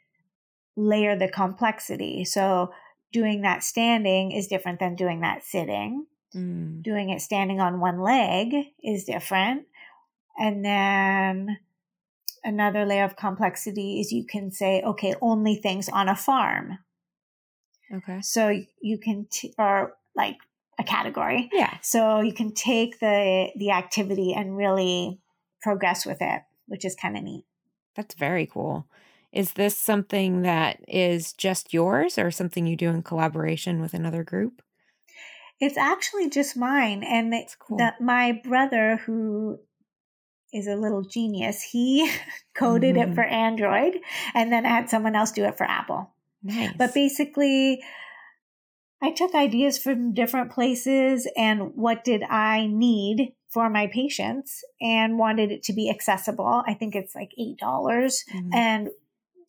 [0.77, 2.25] layer the complexity.
[2.25, 2.73] So
[3.13, 6.07] doing that standing is different than doing that sitting.
[6.35, 6.83] Mm.
[6.83, 9.67] Doing it standing on one leg is different.
[10.39, 11.59] And then
[12.43, 16.79] another layer of complexity is you can say, okay, only things on a farm.
[17.93, 18.21] Okay.
[18.23, 18.49] So
[18.81, 20.37] you can, t- or like
[20.79, 21.51] a category.
[21.53, 21.77] Yeah.
[21.83, 25.21] So you can take the the activity and really
[25.61, 26.43] progress with it.
[26.67, 27.45] which is kind of neat.
[27.95, 28.87] That's very cool.
[29.31, 34.25] Is this something that is just yours or something you do in collaboration with another
[34.25, 34.63] group?
[35.63, 37.05] It's actually just mine.
[37.05, 37.79] And That's cool.
[37.79, 39.61] that my brother, who
[40.53, 42.11] is a little genius, he
[42.55, 43.03] coded Mhm.
[43.11, 44.01] it for Android
[44.35, 46.11] and then I had someone else do it for Apple.
[46.43, 46.75] Nice.
[46.77, 47.81] But basically,
[49.01, 55.17] I took ideas from different places and what did I need for my patients and
[55.19, 56.65] wanted it to be accessible.
[56.67, 58.55] I think it's like $8 Mhm.
[58.55, 58.91] and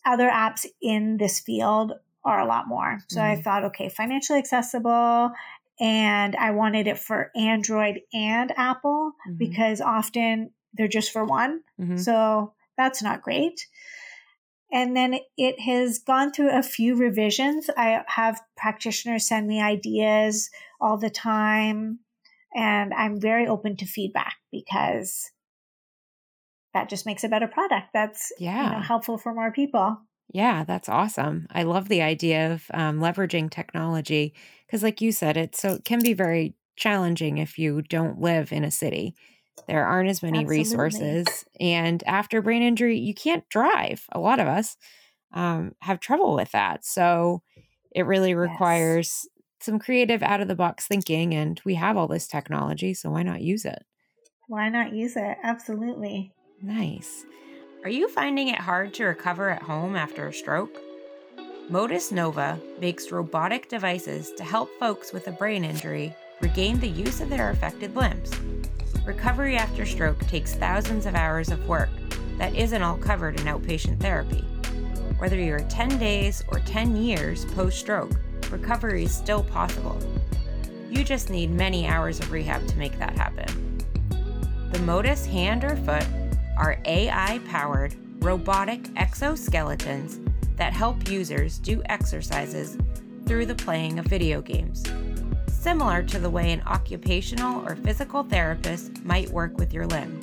[0.06, 1.94] other apps in this field
[2.26, 3.00] are a lot more.
[3.08, 3.44] So I Mhm.
[3.44, 5.32] thought, okay, financially accessible.
[5.80, 9.38] And I wanted it for Android and Apple Mhm.
[9.38, 11.62] because often they're just for one.
[11.80, 12.00] Mhm.
[12.00, 13.68] So that's not great.
[14.72, 17.70] And then it has gone through a few revisions.
[17.78, 20.50] I have practitioners send me ideas
[20.82, 22.00] all the time,
[22.56, 25.32] and I'm very open to feedback because
[26.74, 27.90] that just makes a better product.
[27.94, 28.84] That's you know, Yeah.
[28.84, 29.98] helpful for more people.
[30.34, 31.48] Yeah, that's awesome.
[31.52, 34.34] I love the idea of um, leveraging technology
[34.66, 38.52] because, like you said, it so it can be very challenging if you don't live
[38.52, 39.16] in a city.
[39.68, 40.46] There aren't as many Absolutely.
[40.46, 44.06] resources, and after brain injury, you can't drive.
[44.12, 44.76] A lot of us
[45.34, 47.44] um, have trouble with that, so
[47.92, 49.00] it really Yes.
[49.14, 49.28] requires
[49.62, 51.34] some creative, out of the box thinking.
[51.36, 53.84] And we have all this technology, so why not use it?
[54.48, 55.38] Why not use it?
[55.44, 56.34] Absolutely.
[56.62, 57.26] Nice.
[57.84, 60.78] Are you finding it hard to recover at home after a stroke?
[61.68, 67.20] Motus Nova makes robotic devices to help folks with a brain injury regain the use
[67.20, 68.32] of their affected limbs.
[69.06, 71.90] Recovery after stroke takes thousands of hours of work
[72.38, 74.46] that isn't all covered in outpatient therapy.
[75.18, 78.14] Whether you're 10 days or 10 years post stroke,
[78.50, 80.00] recovery is still possible.
[80.90, 83.78] You just need many hours of rehab to make that happen.
[84.72, 86.08] The Motus hand or foot
[86.58, 92.78] are AI powered robotic exoskeletons that help users do exercises
[93.26, 94.84] through the playing of video games,
[95.48, 100.20] similar to the way an occupational or physical therapist might work with your limb.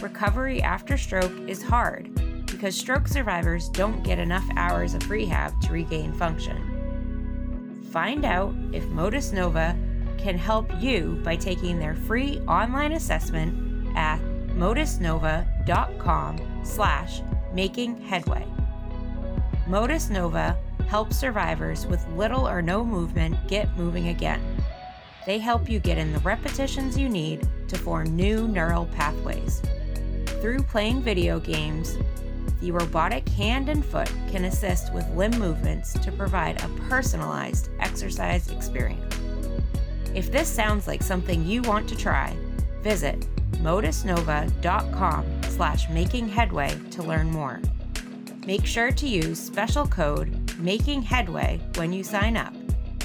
[0.00, 2.12] Recovery after stroke is hard
[2.46, 6.68] because stroke survivors don't get enough hours of rehab to regain function.
[7.90, 9.76] Find out if Motus Nova
[10.18, 14.20] can help you by taking their free online assessment at
[14.62, 17.20] motusnova.com slash
[17.52, 18.46] making headway.
[19.66, 20.56] Motus Nova
[20.88, 24.40] helps survivors with little or no movement get moving again.
[25.26, 29.60] They help you get in the repetitions you need to form new neural pathways.
[30.40, 31.96] Through playing video games,
[32.60, 38.48] the robotic hand and foot can assist with limb movements to provide a personalized exercise
[38.52, 39.18] experience.
[40.14, 42.36] If this sounds like something you want to try,
[42.82, 43.26] visit
[43.62, 47.62] motusnova.com slash making headway to learn more.
[48.46, 52.52] Make sure to use special code making headway when you sign up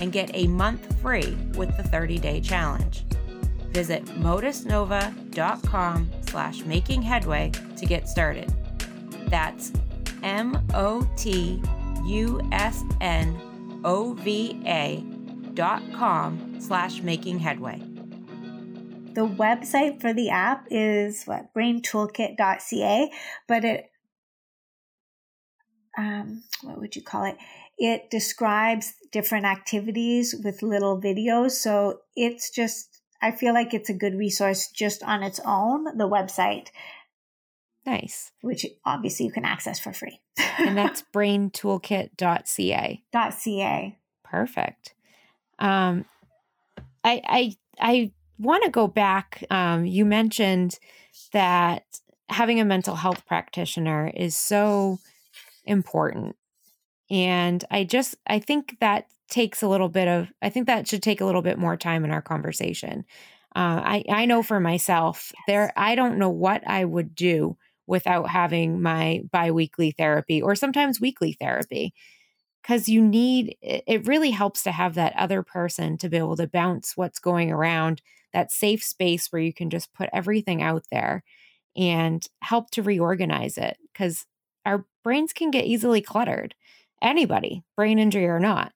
[0.01, 3.03] and get a month free with the 30-day challenge.
[3.69, 8.51] Visit motusnova.com slash making headway to get started.
[9.27, 9.71] That's
[10.23, 11.63] M-O-T-U-S-N-O-V-A
[15.53, 17.86] dot com slash making headway.
[19.17, 23.11] The website for the app is what braintoolkit.ca,
[23.47, 23.89] but it
[25.97, 27.35] um, what would you call it?
[27.79, 31.53] It describes different activities with little videos.
[31.53, 36.07] So it's just, I feel like it's a good resource just on its own, the
[36.07, 36.67] website,
[37.87, 38.31] Nice.
[38.41, 40.19] which obviously you can access for free.
[40.59, 43.03] And that's braintoolkit.ca.
[43.31, 43.97] .ca.
[44.23, 44.93] Perfect.
[45.57, 46.05] Um,
[47.03, 49.43] I I I want to go back.
[49.49, 50.79] Um, you mentioned
[51.33, 51.83] that
[52.29, 54.99] having a mental health practitioner is so
[55.65, 56.35] important,
[57.09, 61.03] and I just I think that takes a little bit of I think that should
[61.03, 63.05] take a little bit more time in our conversation.
[63.55, 67.57] Uh, I I know for myself there I don't know what I would do
[67.87, 71.93] without having my biweekly therapy or sometimes weekly therapy
[72.61, 76.35] because you need it it really helps to have that other person to be able
[76.35, 78.01] to bounce what's going around
[78.37, 81.23] that safe space where you can just put everything out there
[81.75, 84.25] and help to reorganize it because
[84.65, 86.55] our brains can get easily cluttered
[87.01, 88.73] anybody brain injury or not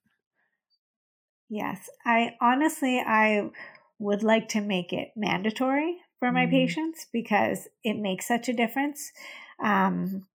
[1.48, 1.90] Yes.
[2.04, 3.50] I honestly, I
[3.98, 6.46] would like to make it mandatory for my Mhm.
[6.46, 9.12] patients because it makes such a difference.
[9.60, 10.26] Um,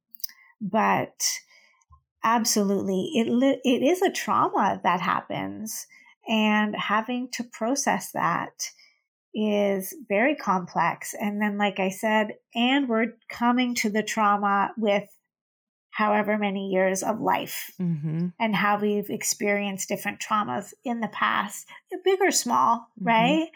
[0.62, 1.40] but
[2.24, 5.88] absolutely, it li- it is a trauma that happens,
[6.28, 8.72] and having to process that
[9.40, 11.14] is very complex.
[11.14, 15.08] And then, like I said, and we're coming to the trauma with
[15.92, 18.28] however many years of life mm-hmm.
[18.40, 21.68] and how we've experienced different traumas in the past,
[22.04, 23.08] big or small, mm-hmm.
[23.08, 23.50] right?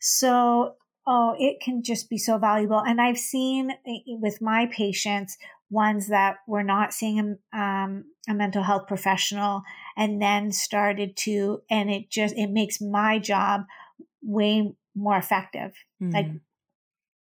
[0.00, 2.80] So, oh, it can just be so valuable.
[2.80, 3.72] And I've seen
[4.06, 5.36] with my patients,
[5.68, 9.62] ones that were not seeing a, um, a mental health professional
[9.96, 13.62] and then started to, and it just, it makes my job
[14.22, 15.72] way more effective.
[16.02, 16.12] Mm-hmm.
[16.12, 16.26] Like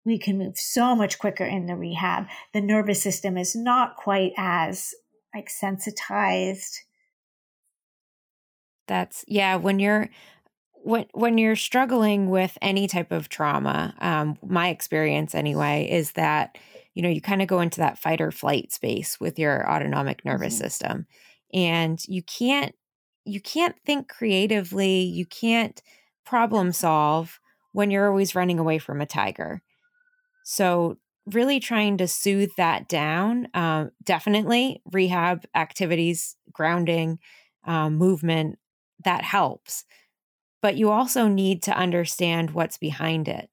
[0.05, 2.27] we can move so much quicker in the rehab.
[2.53, 4.93] The nervous system is not quite as
[5.35, 6.79] like sensitized.
[8.87, 10.09] That's yeah, when you're
[10.73, 16.57] when when you're struggling with any type of trauma, um, my experience anyway is that
[16.93, 20.23] you know you kind of go into that fight or flight space with your autonomic
[20.23, 20.63] nervous mm-hmm.
[20.63, 21.07] system,
[21.53, 22.73] and you can't
[23.25, 25.81] you can't think creatively, you can't
[26.25, 27.41] problem solve
[27.77, 29.61] when you're always running away from a tiger.
[30.43, 30.97] So,
[31.27, 33.49] really trying to soothe that down.
[33.53, 37.19] Um, definitely rehab activities, grounding,
[37.65, 38.57] um, movement,
[39.03, 39.83] that helps.
[40.59, 43.47] But you also need to understand what's behind it.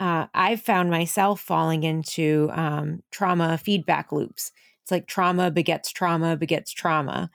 [0.00, 4.50] Uh, I've found myself falling into um, trauma feedback loops.
[4.82, 7.30] It's like trauma begets trauma begets trauma.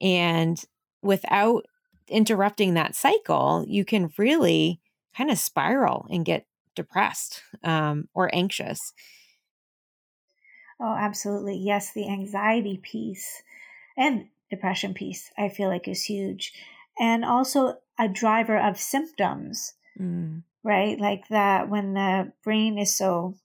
[0.00, 0.64] And
[1.02, 1.66] without
[2.06, 4.78] interrupting that cycle, you can really
[5.16, 8.92] kind of spiral and get depressed um, or anxious.
[10.80, 11.58] Oh, absolutely.
[11.58, 13.42] Yes, the anxiety piece
[13.96, 16.52] and depression piece, I feel like is huge.
[16.98, 20.42] And also a driver of symptoms, mm.
[20.64, 20.98] right?
[20.98, 23.36] Like that when the brain is so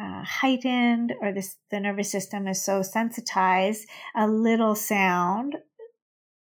[0.00, 5.56] uh, heightened or this, the nervous system is so sensitized, a little sound,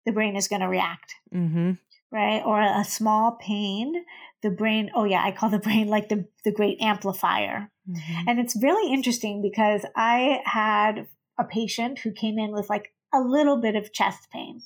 [0.05, 1.15] the brain is going to react.
[1.33, 1.71] Mm-hmm.
[2.15, 2.41] Right.
[2.45, 4.05] Or a small pain,
[4.45, 8.29] the brain oh yeah i call the brain like the, the great amplifier mm-hmm.
[8.29, 11.07] and it's really interesting because i had
[11.39, 14.61] a patient who came in with like a little bit of chest pain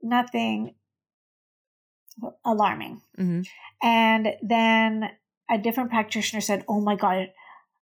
[0.00, 0.74] nothing
[2.44, 3.42] alarming mm-hmm.
[3.82, 5.10] and then
[5.50, 7.32] a different practitioner said oh my god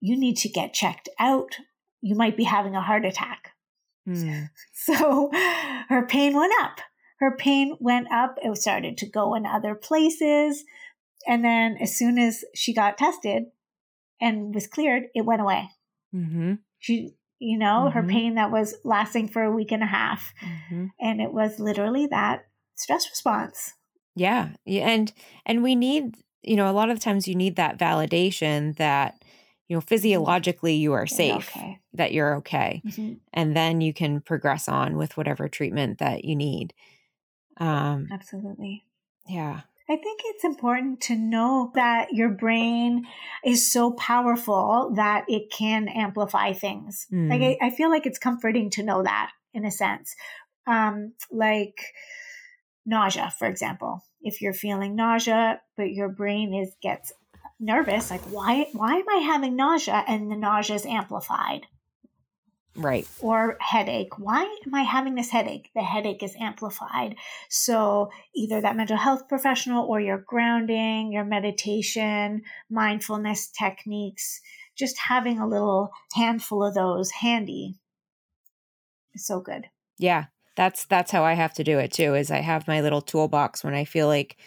[0.02, 1.60] you need to get checked out
[2.02, 3.52] you might be having a heart attack
[4.08, 4.50] mm.
[4.74, 5.32] so
[5.88, 6.82] her pain went up
[7.22, 8.38] her pain went up.
[8.44, 10.66] It started to go in other places.
[11.28, 13.44] And then as soon as she got tested
[14.20, 15.70] and was cleared, it went away.
[16.14, 16.56] Mm-hmm.
[16.80, 17.98] She, you know, mm-hmm.
[18.00, 20.34] her pain that was lasting for a week and a half.
[20.44, 20.86] Mm-hmm.
[21.00, 23.74] And it was literally that stress response.
[24.16, 24.50] Yeah.
[24.66, 25.14] And,
[25.46, 29.24] and we need, you know, a lot of times you need that validation that,
[29.68, 31.80] you know, physiologically you are safe, okay.
[31.94, 32.82] that you're okay.
[32.86, 33.14] Mm-hmm.
[33.32, 36.74] And then you can progress on with whatever treatment that you need.
[37.62, 38.86] Um, Absolutely.
[39.28, 39.62] Yeah.
[39.88, 43.05] I think it's important to know that your brain
[43.45, 47.05] is so powerful that it can amplify things.
[47.12, 47.30] Mm.
[47.30, 50.16] Like I, I, feel like it's comforting to know that in a sense.
[50.66, 51.76] Um, like
[52.86, 54.03] nausea, for example.
[54.22, 57.12] If you're feeling nausea, but your brain is gets
[57.59, 60.03] nervous, like why why am I having nausea?
[60.07, 61.68] And the nausea is amplified.
[62.76, 63.08] Right.
[63.20, 64.18] Or headache.
[64.18, 65.70] Why am I having this headache?
[65.76, 67.16] The headache is amplified.
[67.50, 74.40] So either that mental health professional or your grounding, your meditation, mindfulness techniques,
[74.78, 77.80] just having a little handful of those handy
[79.14, 79.66] is so good.
[79.98, 80.26] Yeah.
[80.56, 82.14] That's that's how I have to do it too.
[82.14, 84.38] Is I have my little toolbox when I feel like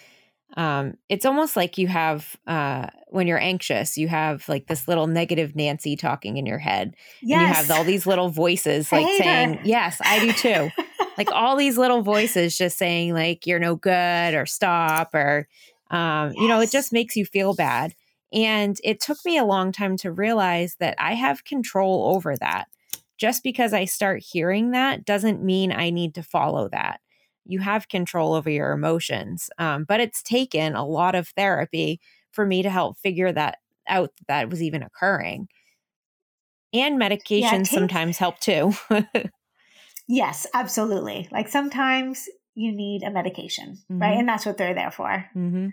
[0.57, 5.07] um, it's almost like you have uh, when you're anxious you have like this little
[5.07, 7.39] negative nancy talking in your head yes.
[7.39, 10.69] and you have all these little voices like saying yes i do too
[11.17, 15.47] like all these little voices just saying like you're no good or stop or
[15.91, 16.35] um, yes.
[16.37, 17.93] you know it just makes you feel bad
[18.33, 22.67] and it took me a long time to realize that i have control over that
[23.17, 26.99] just because i start hearing that doesn't mean i need to follow that
[27.45, 29.49] you have control over your emotions.
[29.57, 31.99] Um, but it's taken a lot of therapy
[32.31, 35.47] for me to help figure that out that, was even occurring.
[36.73, 38.73] And medications yeah, takes- sometimes help too.
[40.07, 41.29] yes, absolutely.
[41.31, 44.01] Like sometimes you need a medication, mm-hmm.
[44.01, 44.17] right?
[44.17, 45.29] And that's what they're there for.
[45.35, 45.67] Mm-hmm.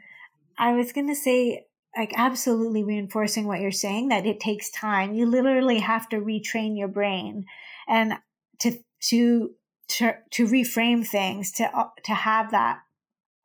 [0.58, 1.66] I was going to say,
[1.96, 5.14] like, absolutely reinforcing what you're saying that it takes time.
[5.14, 7.46] You literally have to retrain your brain
[7.88, 8.14] and
[8.60, 9.50] to, to
[9.96, 12.80] to to reframe things to uh, to have that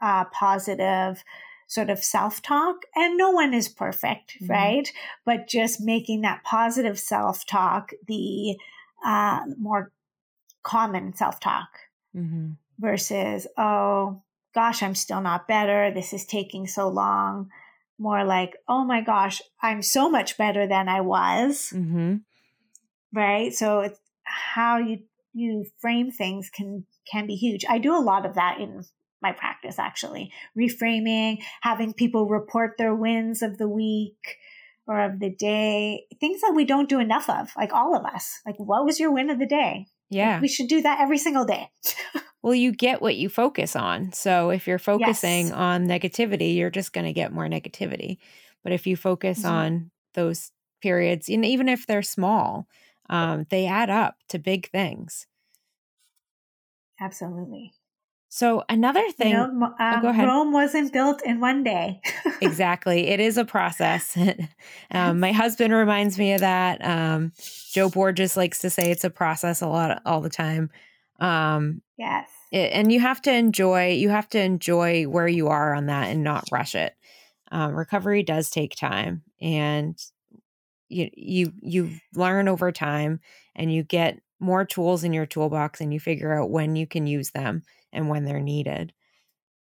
[0.01, 1.23] uh, positive
[1.67, 4.51] sort of self talk and no one is perfect mm-hmm.
[4.51, 4.91] right
[5.25, 8.57] but just making that positive self talk the
[9.05, 9.91] uh, more
[10.63, 11.69] common self talk
[12.15, 12.51] mm-hmm.
[12.79, 14.21] versus oh
[14.57, 15.91] gosh, I'm still not better.
[15.91, 17.51] This is taking so long.
[17.99, 21.71] More like, oh my gosh, I'm so much better than I was.
[21.75, 22.15] Mm-hmm.
[23.13, 23.53] Right.
[23.53, 25.01] So it's how you
[25.37, 27.63] you frame things can can be huge.
[27.69, 28.83] I do a lot of that in
[29.21, 30.31] my practice actually.
[30.57, 34.37] Reframing, having people report their wins of the week
[34.85, 38.39] or of the day, things that we don't do enough of, like all of us.
[38.45, 39.87] Like what was your win of the day?
[40.09, 40.33] Yeah.
[40.33, 41.69] Like, we should do that every single day.
[42.41, 44.13] well, you get what you focus on.
[44.13, 45.51] So if you're focusing Yes.
[45.51, 48.17] on negativity, you're just going to get more negativity.
[48.63, 49.49] But if you focus Mhm.
[49.49, 52.67] on those periods, and even if they're small,
[53.09, 55.27] um, they add up to big things.
[56.99, 57.73] Absolutely.
[58.29, 60.27] So another thing, you know, mo- um, go ahead.
[60.27, 62.01] Rome wasn't built in one day.
[62.41, 64.17] exactly, it is a process.
[64.91, 66.83] um, my husband reminds me of that.
[66.83, 67.31] Um,
[67.71, 70.69] Joe Borges likes to say it's a process a lot, all the time.
[71.19, 72.29] Um, yes.
[72.51, 76.09] it, and you have to enjoy you have to enjoy where you are on that
[76.09, 76.93] and not rush it
[77.51, 79.97] um, recovery does take time and
[80.89, 83.19] you you you learn over time
[83.55, 87.07] and you get more tools in your toolbox and you figure out when you can
[87.07, 88.93] use them and when they're needed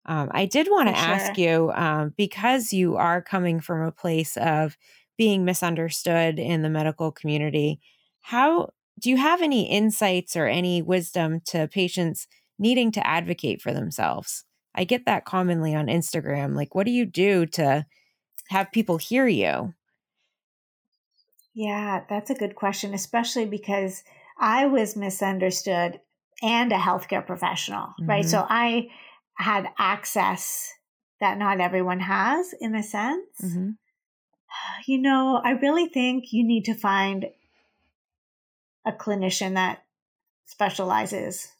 [0.05, 3.91] um, i did want to For ask you um, because you are coming from a
[3.91, 4.77] place of
[5.17, 7.79] being misunderstood in the medical community
[8.21, 12.27] how do you have any insights or any wisdom to patients
[12.59, 14.43] needing to advocate for themselves?
[14.73, 16.55] I get that commonly on Instagram.
[16.55, 17.85] Like, what do you do to
[18.49, 19.73] have people hear you?
[21.57, 24.03] Yeah, that's a good question, especially because
[24.37, 25.99] I was misunderstood
[26.43, 28.23] and a healthcare professional, right?
[28.25, 28.29] Mhm.
[28.29, 28.89] So I
[29.33, 30.71] had access
[31.19, 33.41] that not everyone has in a sense.
[33.43, 33.69] Mm-hmm.
[34.85, 37.25] You know, I really think you need to find
[38.85, 39.83] a clinician that
[40.45, 41.51] specializes.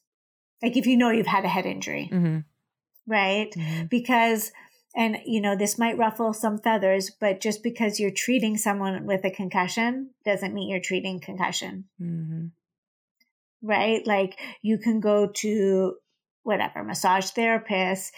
[0.62, 2.39] Like if you know you've had a head injury, Mm-hmm.
[3.08, 3.52] right?
[3.89, 4.52] Because,
[4.98, 9.24] and you know, this might ruffle some feathers, but just because you're treating someone with
[9.24, 12.48] a concussion doesn't mean you're treating concussion, Mm-hmm.
[13.62, 14.06] right?
[14.06, 15.95] Like you can go to
[16.41, 18.12] whatever massage therapist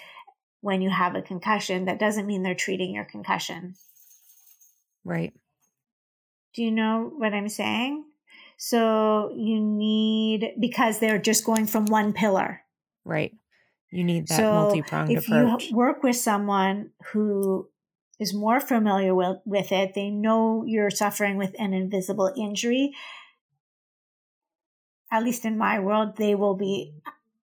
[0.61, 1.85] when you have a concussion.
[1.85, 3.75] That doesn't mean they're treating your concussion.
[5.03, 5.33] Right.
[6.55, 8.05] Do you know what I'm saying?
[8.57, 12.61] So you need, because they're just going from one pillar.
[13.05, 13.33] Right.
[13.91, 15.69] You need that So, multi pronged if approach.
[15.69, 17.69] you work with someone who
[18.19, 22.93] is more familiar with, with it, they know you're suffering with an invisible injury.
[25.11, 26.93] At least in my world, they will be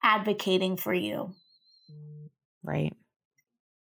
[0.03, 1.35] advocating for you.
[2.63, 2.95] right.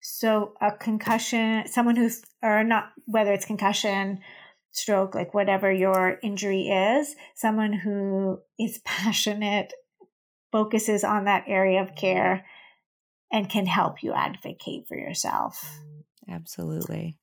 [0.00, 4.20] So a concussion, someone who's, or not, whether it's concussion,
[4.70, 9.72] stroke, like whatever your injury is, someone who is passionate,
[10.56, 12.46] focuses on that area of care,
[13.30, 15.62] and can help you advocate for yourself.
[15.84, 17.18] Mm, absolutely.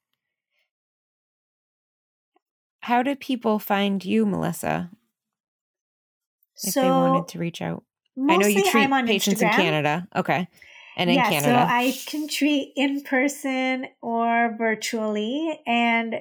[2.82, 4.92] How do people find you, Melissa,
[6.64, 7.84] if so they wanted to reach out?
[8.30, 9.48] I know you treat patients Instagram.
[9.48, 10.08] in Canada.
[10.16, 10.48] Okay.
[10.96, 11.66] And in yeah, Canada.
[11.68, 16.18] so I can treat in person or virtually, and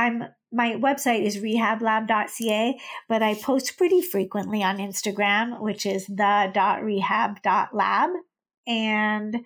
[0.00, 8.10] I'm my website is rehablab.ca, but I post pretty frequently on Instagram, which is the.rehab.lab,
[8.66, 9.44] and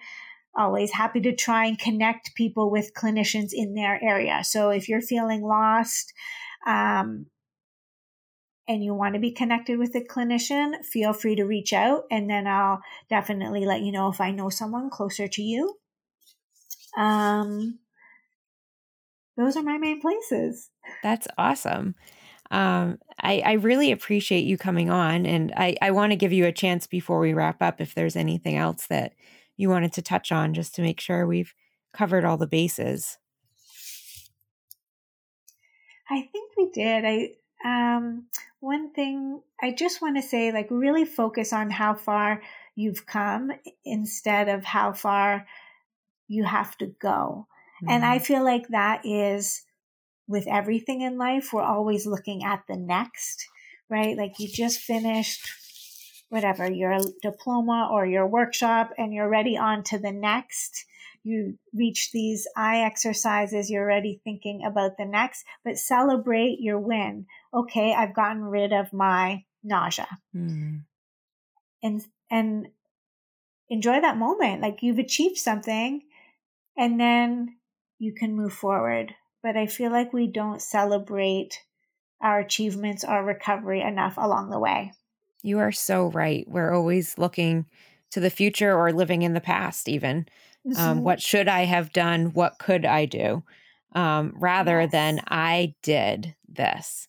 [0.56, 4.42] always happy to try and connect people with clinicians in their area.
[4.44, 6.14] So if you're feeling lost,
[6.66, 7.26] um,
[8.66, 12.30] and you want to be connected with a clinician, feel free to reach out and
[12.30, 12.80] then I'll
[13.10, 15.76] definitely let you know if I know someone closer to you.
[16.96, 17.78] Um,
[19.36, 20.70] those are my main places.
[21.02, 21.94] That's awesome.
[22.50, 26.46] Um, I, I really appreciate you coming on, and I, I want to give you
[26.46, 29.14] a chance before we wrap up if there's anything else that
[29.56, 31.54] you wanted to touch on, just to make sure we've
[31.92, 33.18] covered all the bases.
[36.10, 37.04] I think we did.
[37.04, 37.30] I
[37.64, 38.26] um
[38.60, 42.42] one thing I just want to say like really focus on how far
[42.76, 43.52] you've come
[43.84, 45.46] instead of how far
[46.28, 47.46] you have to go.
[47.88, 49.62] And I feel like that is
[50.26, 53.46] with everything in life, we're always looking at the next,
[53.90, 54.16] right?
[54.16, 55.46] Like you just finished
[56.30, 60.84] whatever your diploma or your workshop and you're ready on to the next.
[61.22, 67.26] You reach these eye exercises, you're already thinking about the next, but celebrate your win.
[67.52, 70.84] Okay, I've gotten rid of my nausea Mhm.
[71.82, 72.68] and and
[73.68, 76.02] enjoy that moment like you've achieved something
[76.76, 77.56] and then
[77.98, 81.60] you can move forward but i feel like we don't celebrate
[82.22, 84.92] our achievements or recovery enough along the way
[85.42, 86.46] You are so right.
[86.48, 87.66] We're always looking
[88.10, 90.26] to the future or living in the past, even.
[90.74, 91.04] Um, Mhm.
[91.04, 92.32] what should I have done?
[92.32, 93.44] What could I do?
[93.92, 94.86] Um, rather Yes.
[94.86, 97.08] than I did this.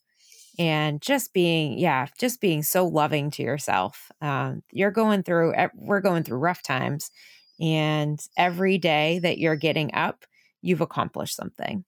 [0.59, 4.11] And just being, yeah, just being so loving to yourself.
[4.21, 7.11] Um, you're going through, e- we're going through rough times.
[7.59, 10.25] And every day that you're getting up,
[10.65, 11.85] you've accomplished something.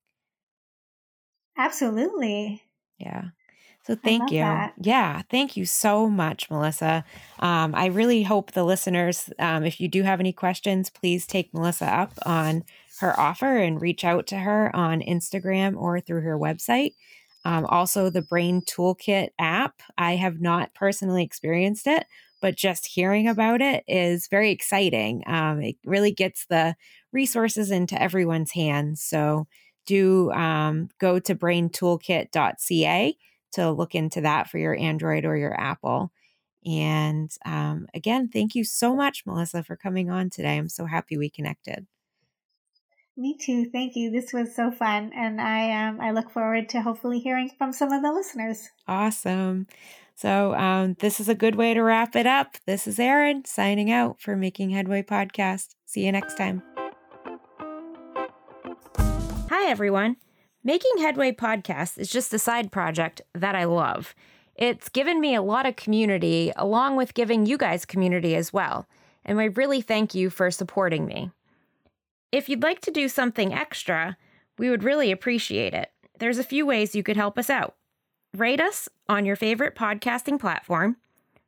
[1.57, 2.61] Absolutely.
[2.99, 3.30] Yeah.
[3.84, 4.39] So thank you.
[4.39, 4.73] that.
[4.82, 5.21] Yeah.
[5.30, 7.05] Thank you so much, Melissa.
[7.39, 11.53] Um, I really hope the listeners, um, if you do have any questions, please take
[11.53, 12.65] Melissa up on
[12.99, 16.95] her offer and reach out to her on Instagram or through her website.
[17.45, 19.82] Um, also, the Brain Toolkit app.
[19.97, 22.05] I have not personally experienced it,
[22.41, 25.23] but just hearing about it is very exciting.
[25.28, 26.75] Um, it really gets the
[27.18, 29.01] resources into everyone's hands.
[29.01, 29.47] So,
[29.88, 33.18] do um, go to braintoolkit.ca
[33.53, 36.11] to look into that for your Android or your Apple.
[36.65, 40.57] And um, again, thank you so much, Melissa, for coming on today.
[40.57, 41.88] I'm so happy we connected.
[43.15, 43.70] Me too.
[43.72, 44.11] Thank you.
[44.11, 47.91] This was so fun, and I um I look forward to hopefully hearing from some
[47.91, 48.70] of the listeners.
[48.88, 49.65] Awesome.
[50.13, 52.57] So, um, this is a good way to wrap it up.
[52.68, 55.70] This is Erin signing out for Making Headway Podcast.
[55.86, 56.61] See you next time.
[59.60, 60.18] Hi, everyone.
[60.64, 64.14] Making Headway Podcast is just a side project that I love.
[64.53, 68.88] It's given me a lot of community, along with giving you guys community as well.
[69.26, 71.32] And I really thank you for supporting me.
[72.32, 74.16] If you'd like to do something extra,
[74.60, 75.91] we would really appreciate it.
[76.20, 77.78] There's a few ways you could help us out.
[78.36, 80.97] Rate us on your favorite podcasting platform.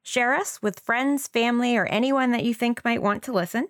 [0.02, 3.68] Share us with friends, family, or anyone that you think might want to listen.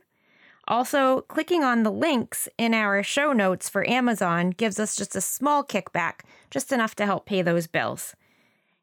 [0.69, 5.21] Also, clicking on the links in our show notes for Amazon gives us just a
[5.21, 6.19] small kickback,
[6.51, 8.15] just enough to help pay those bills.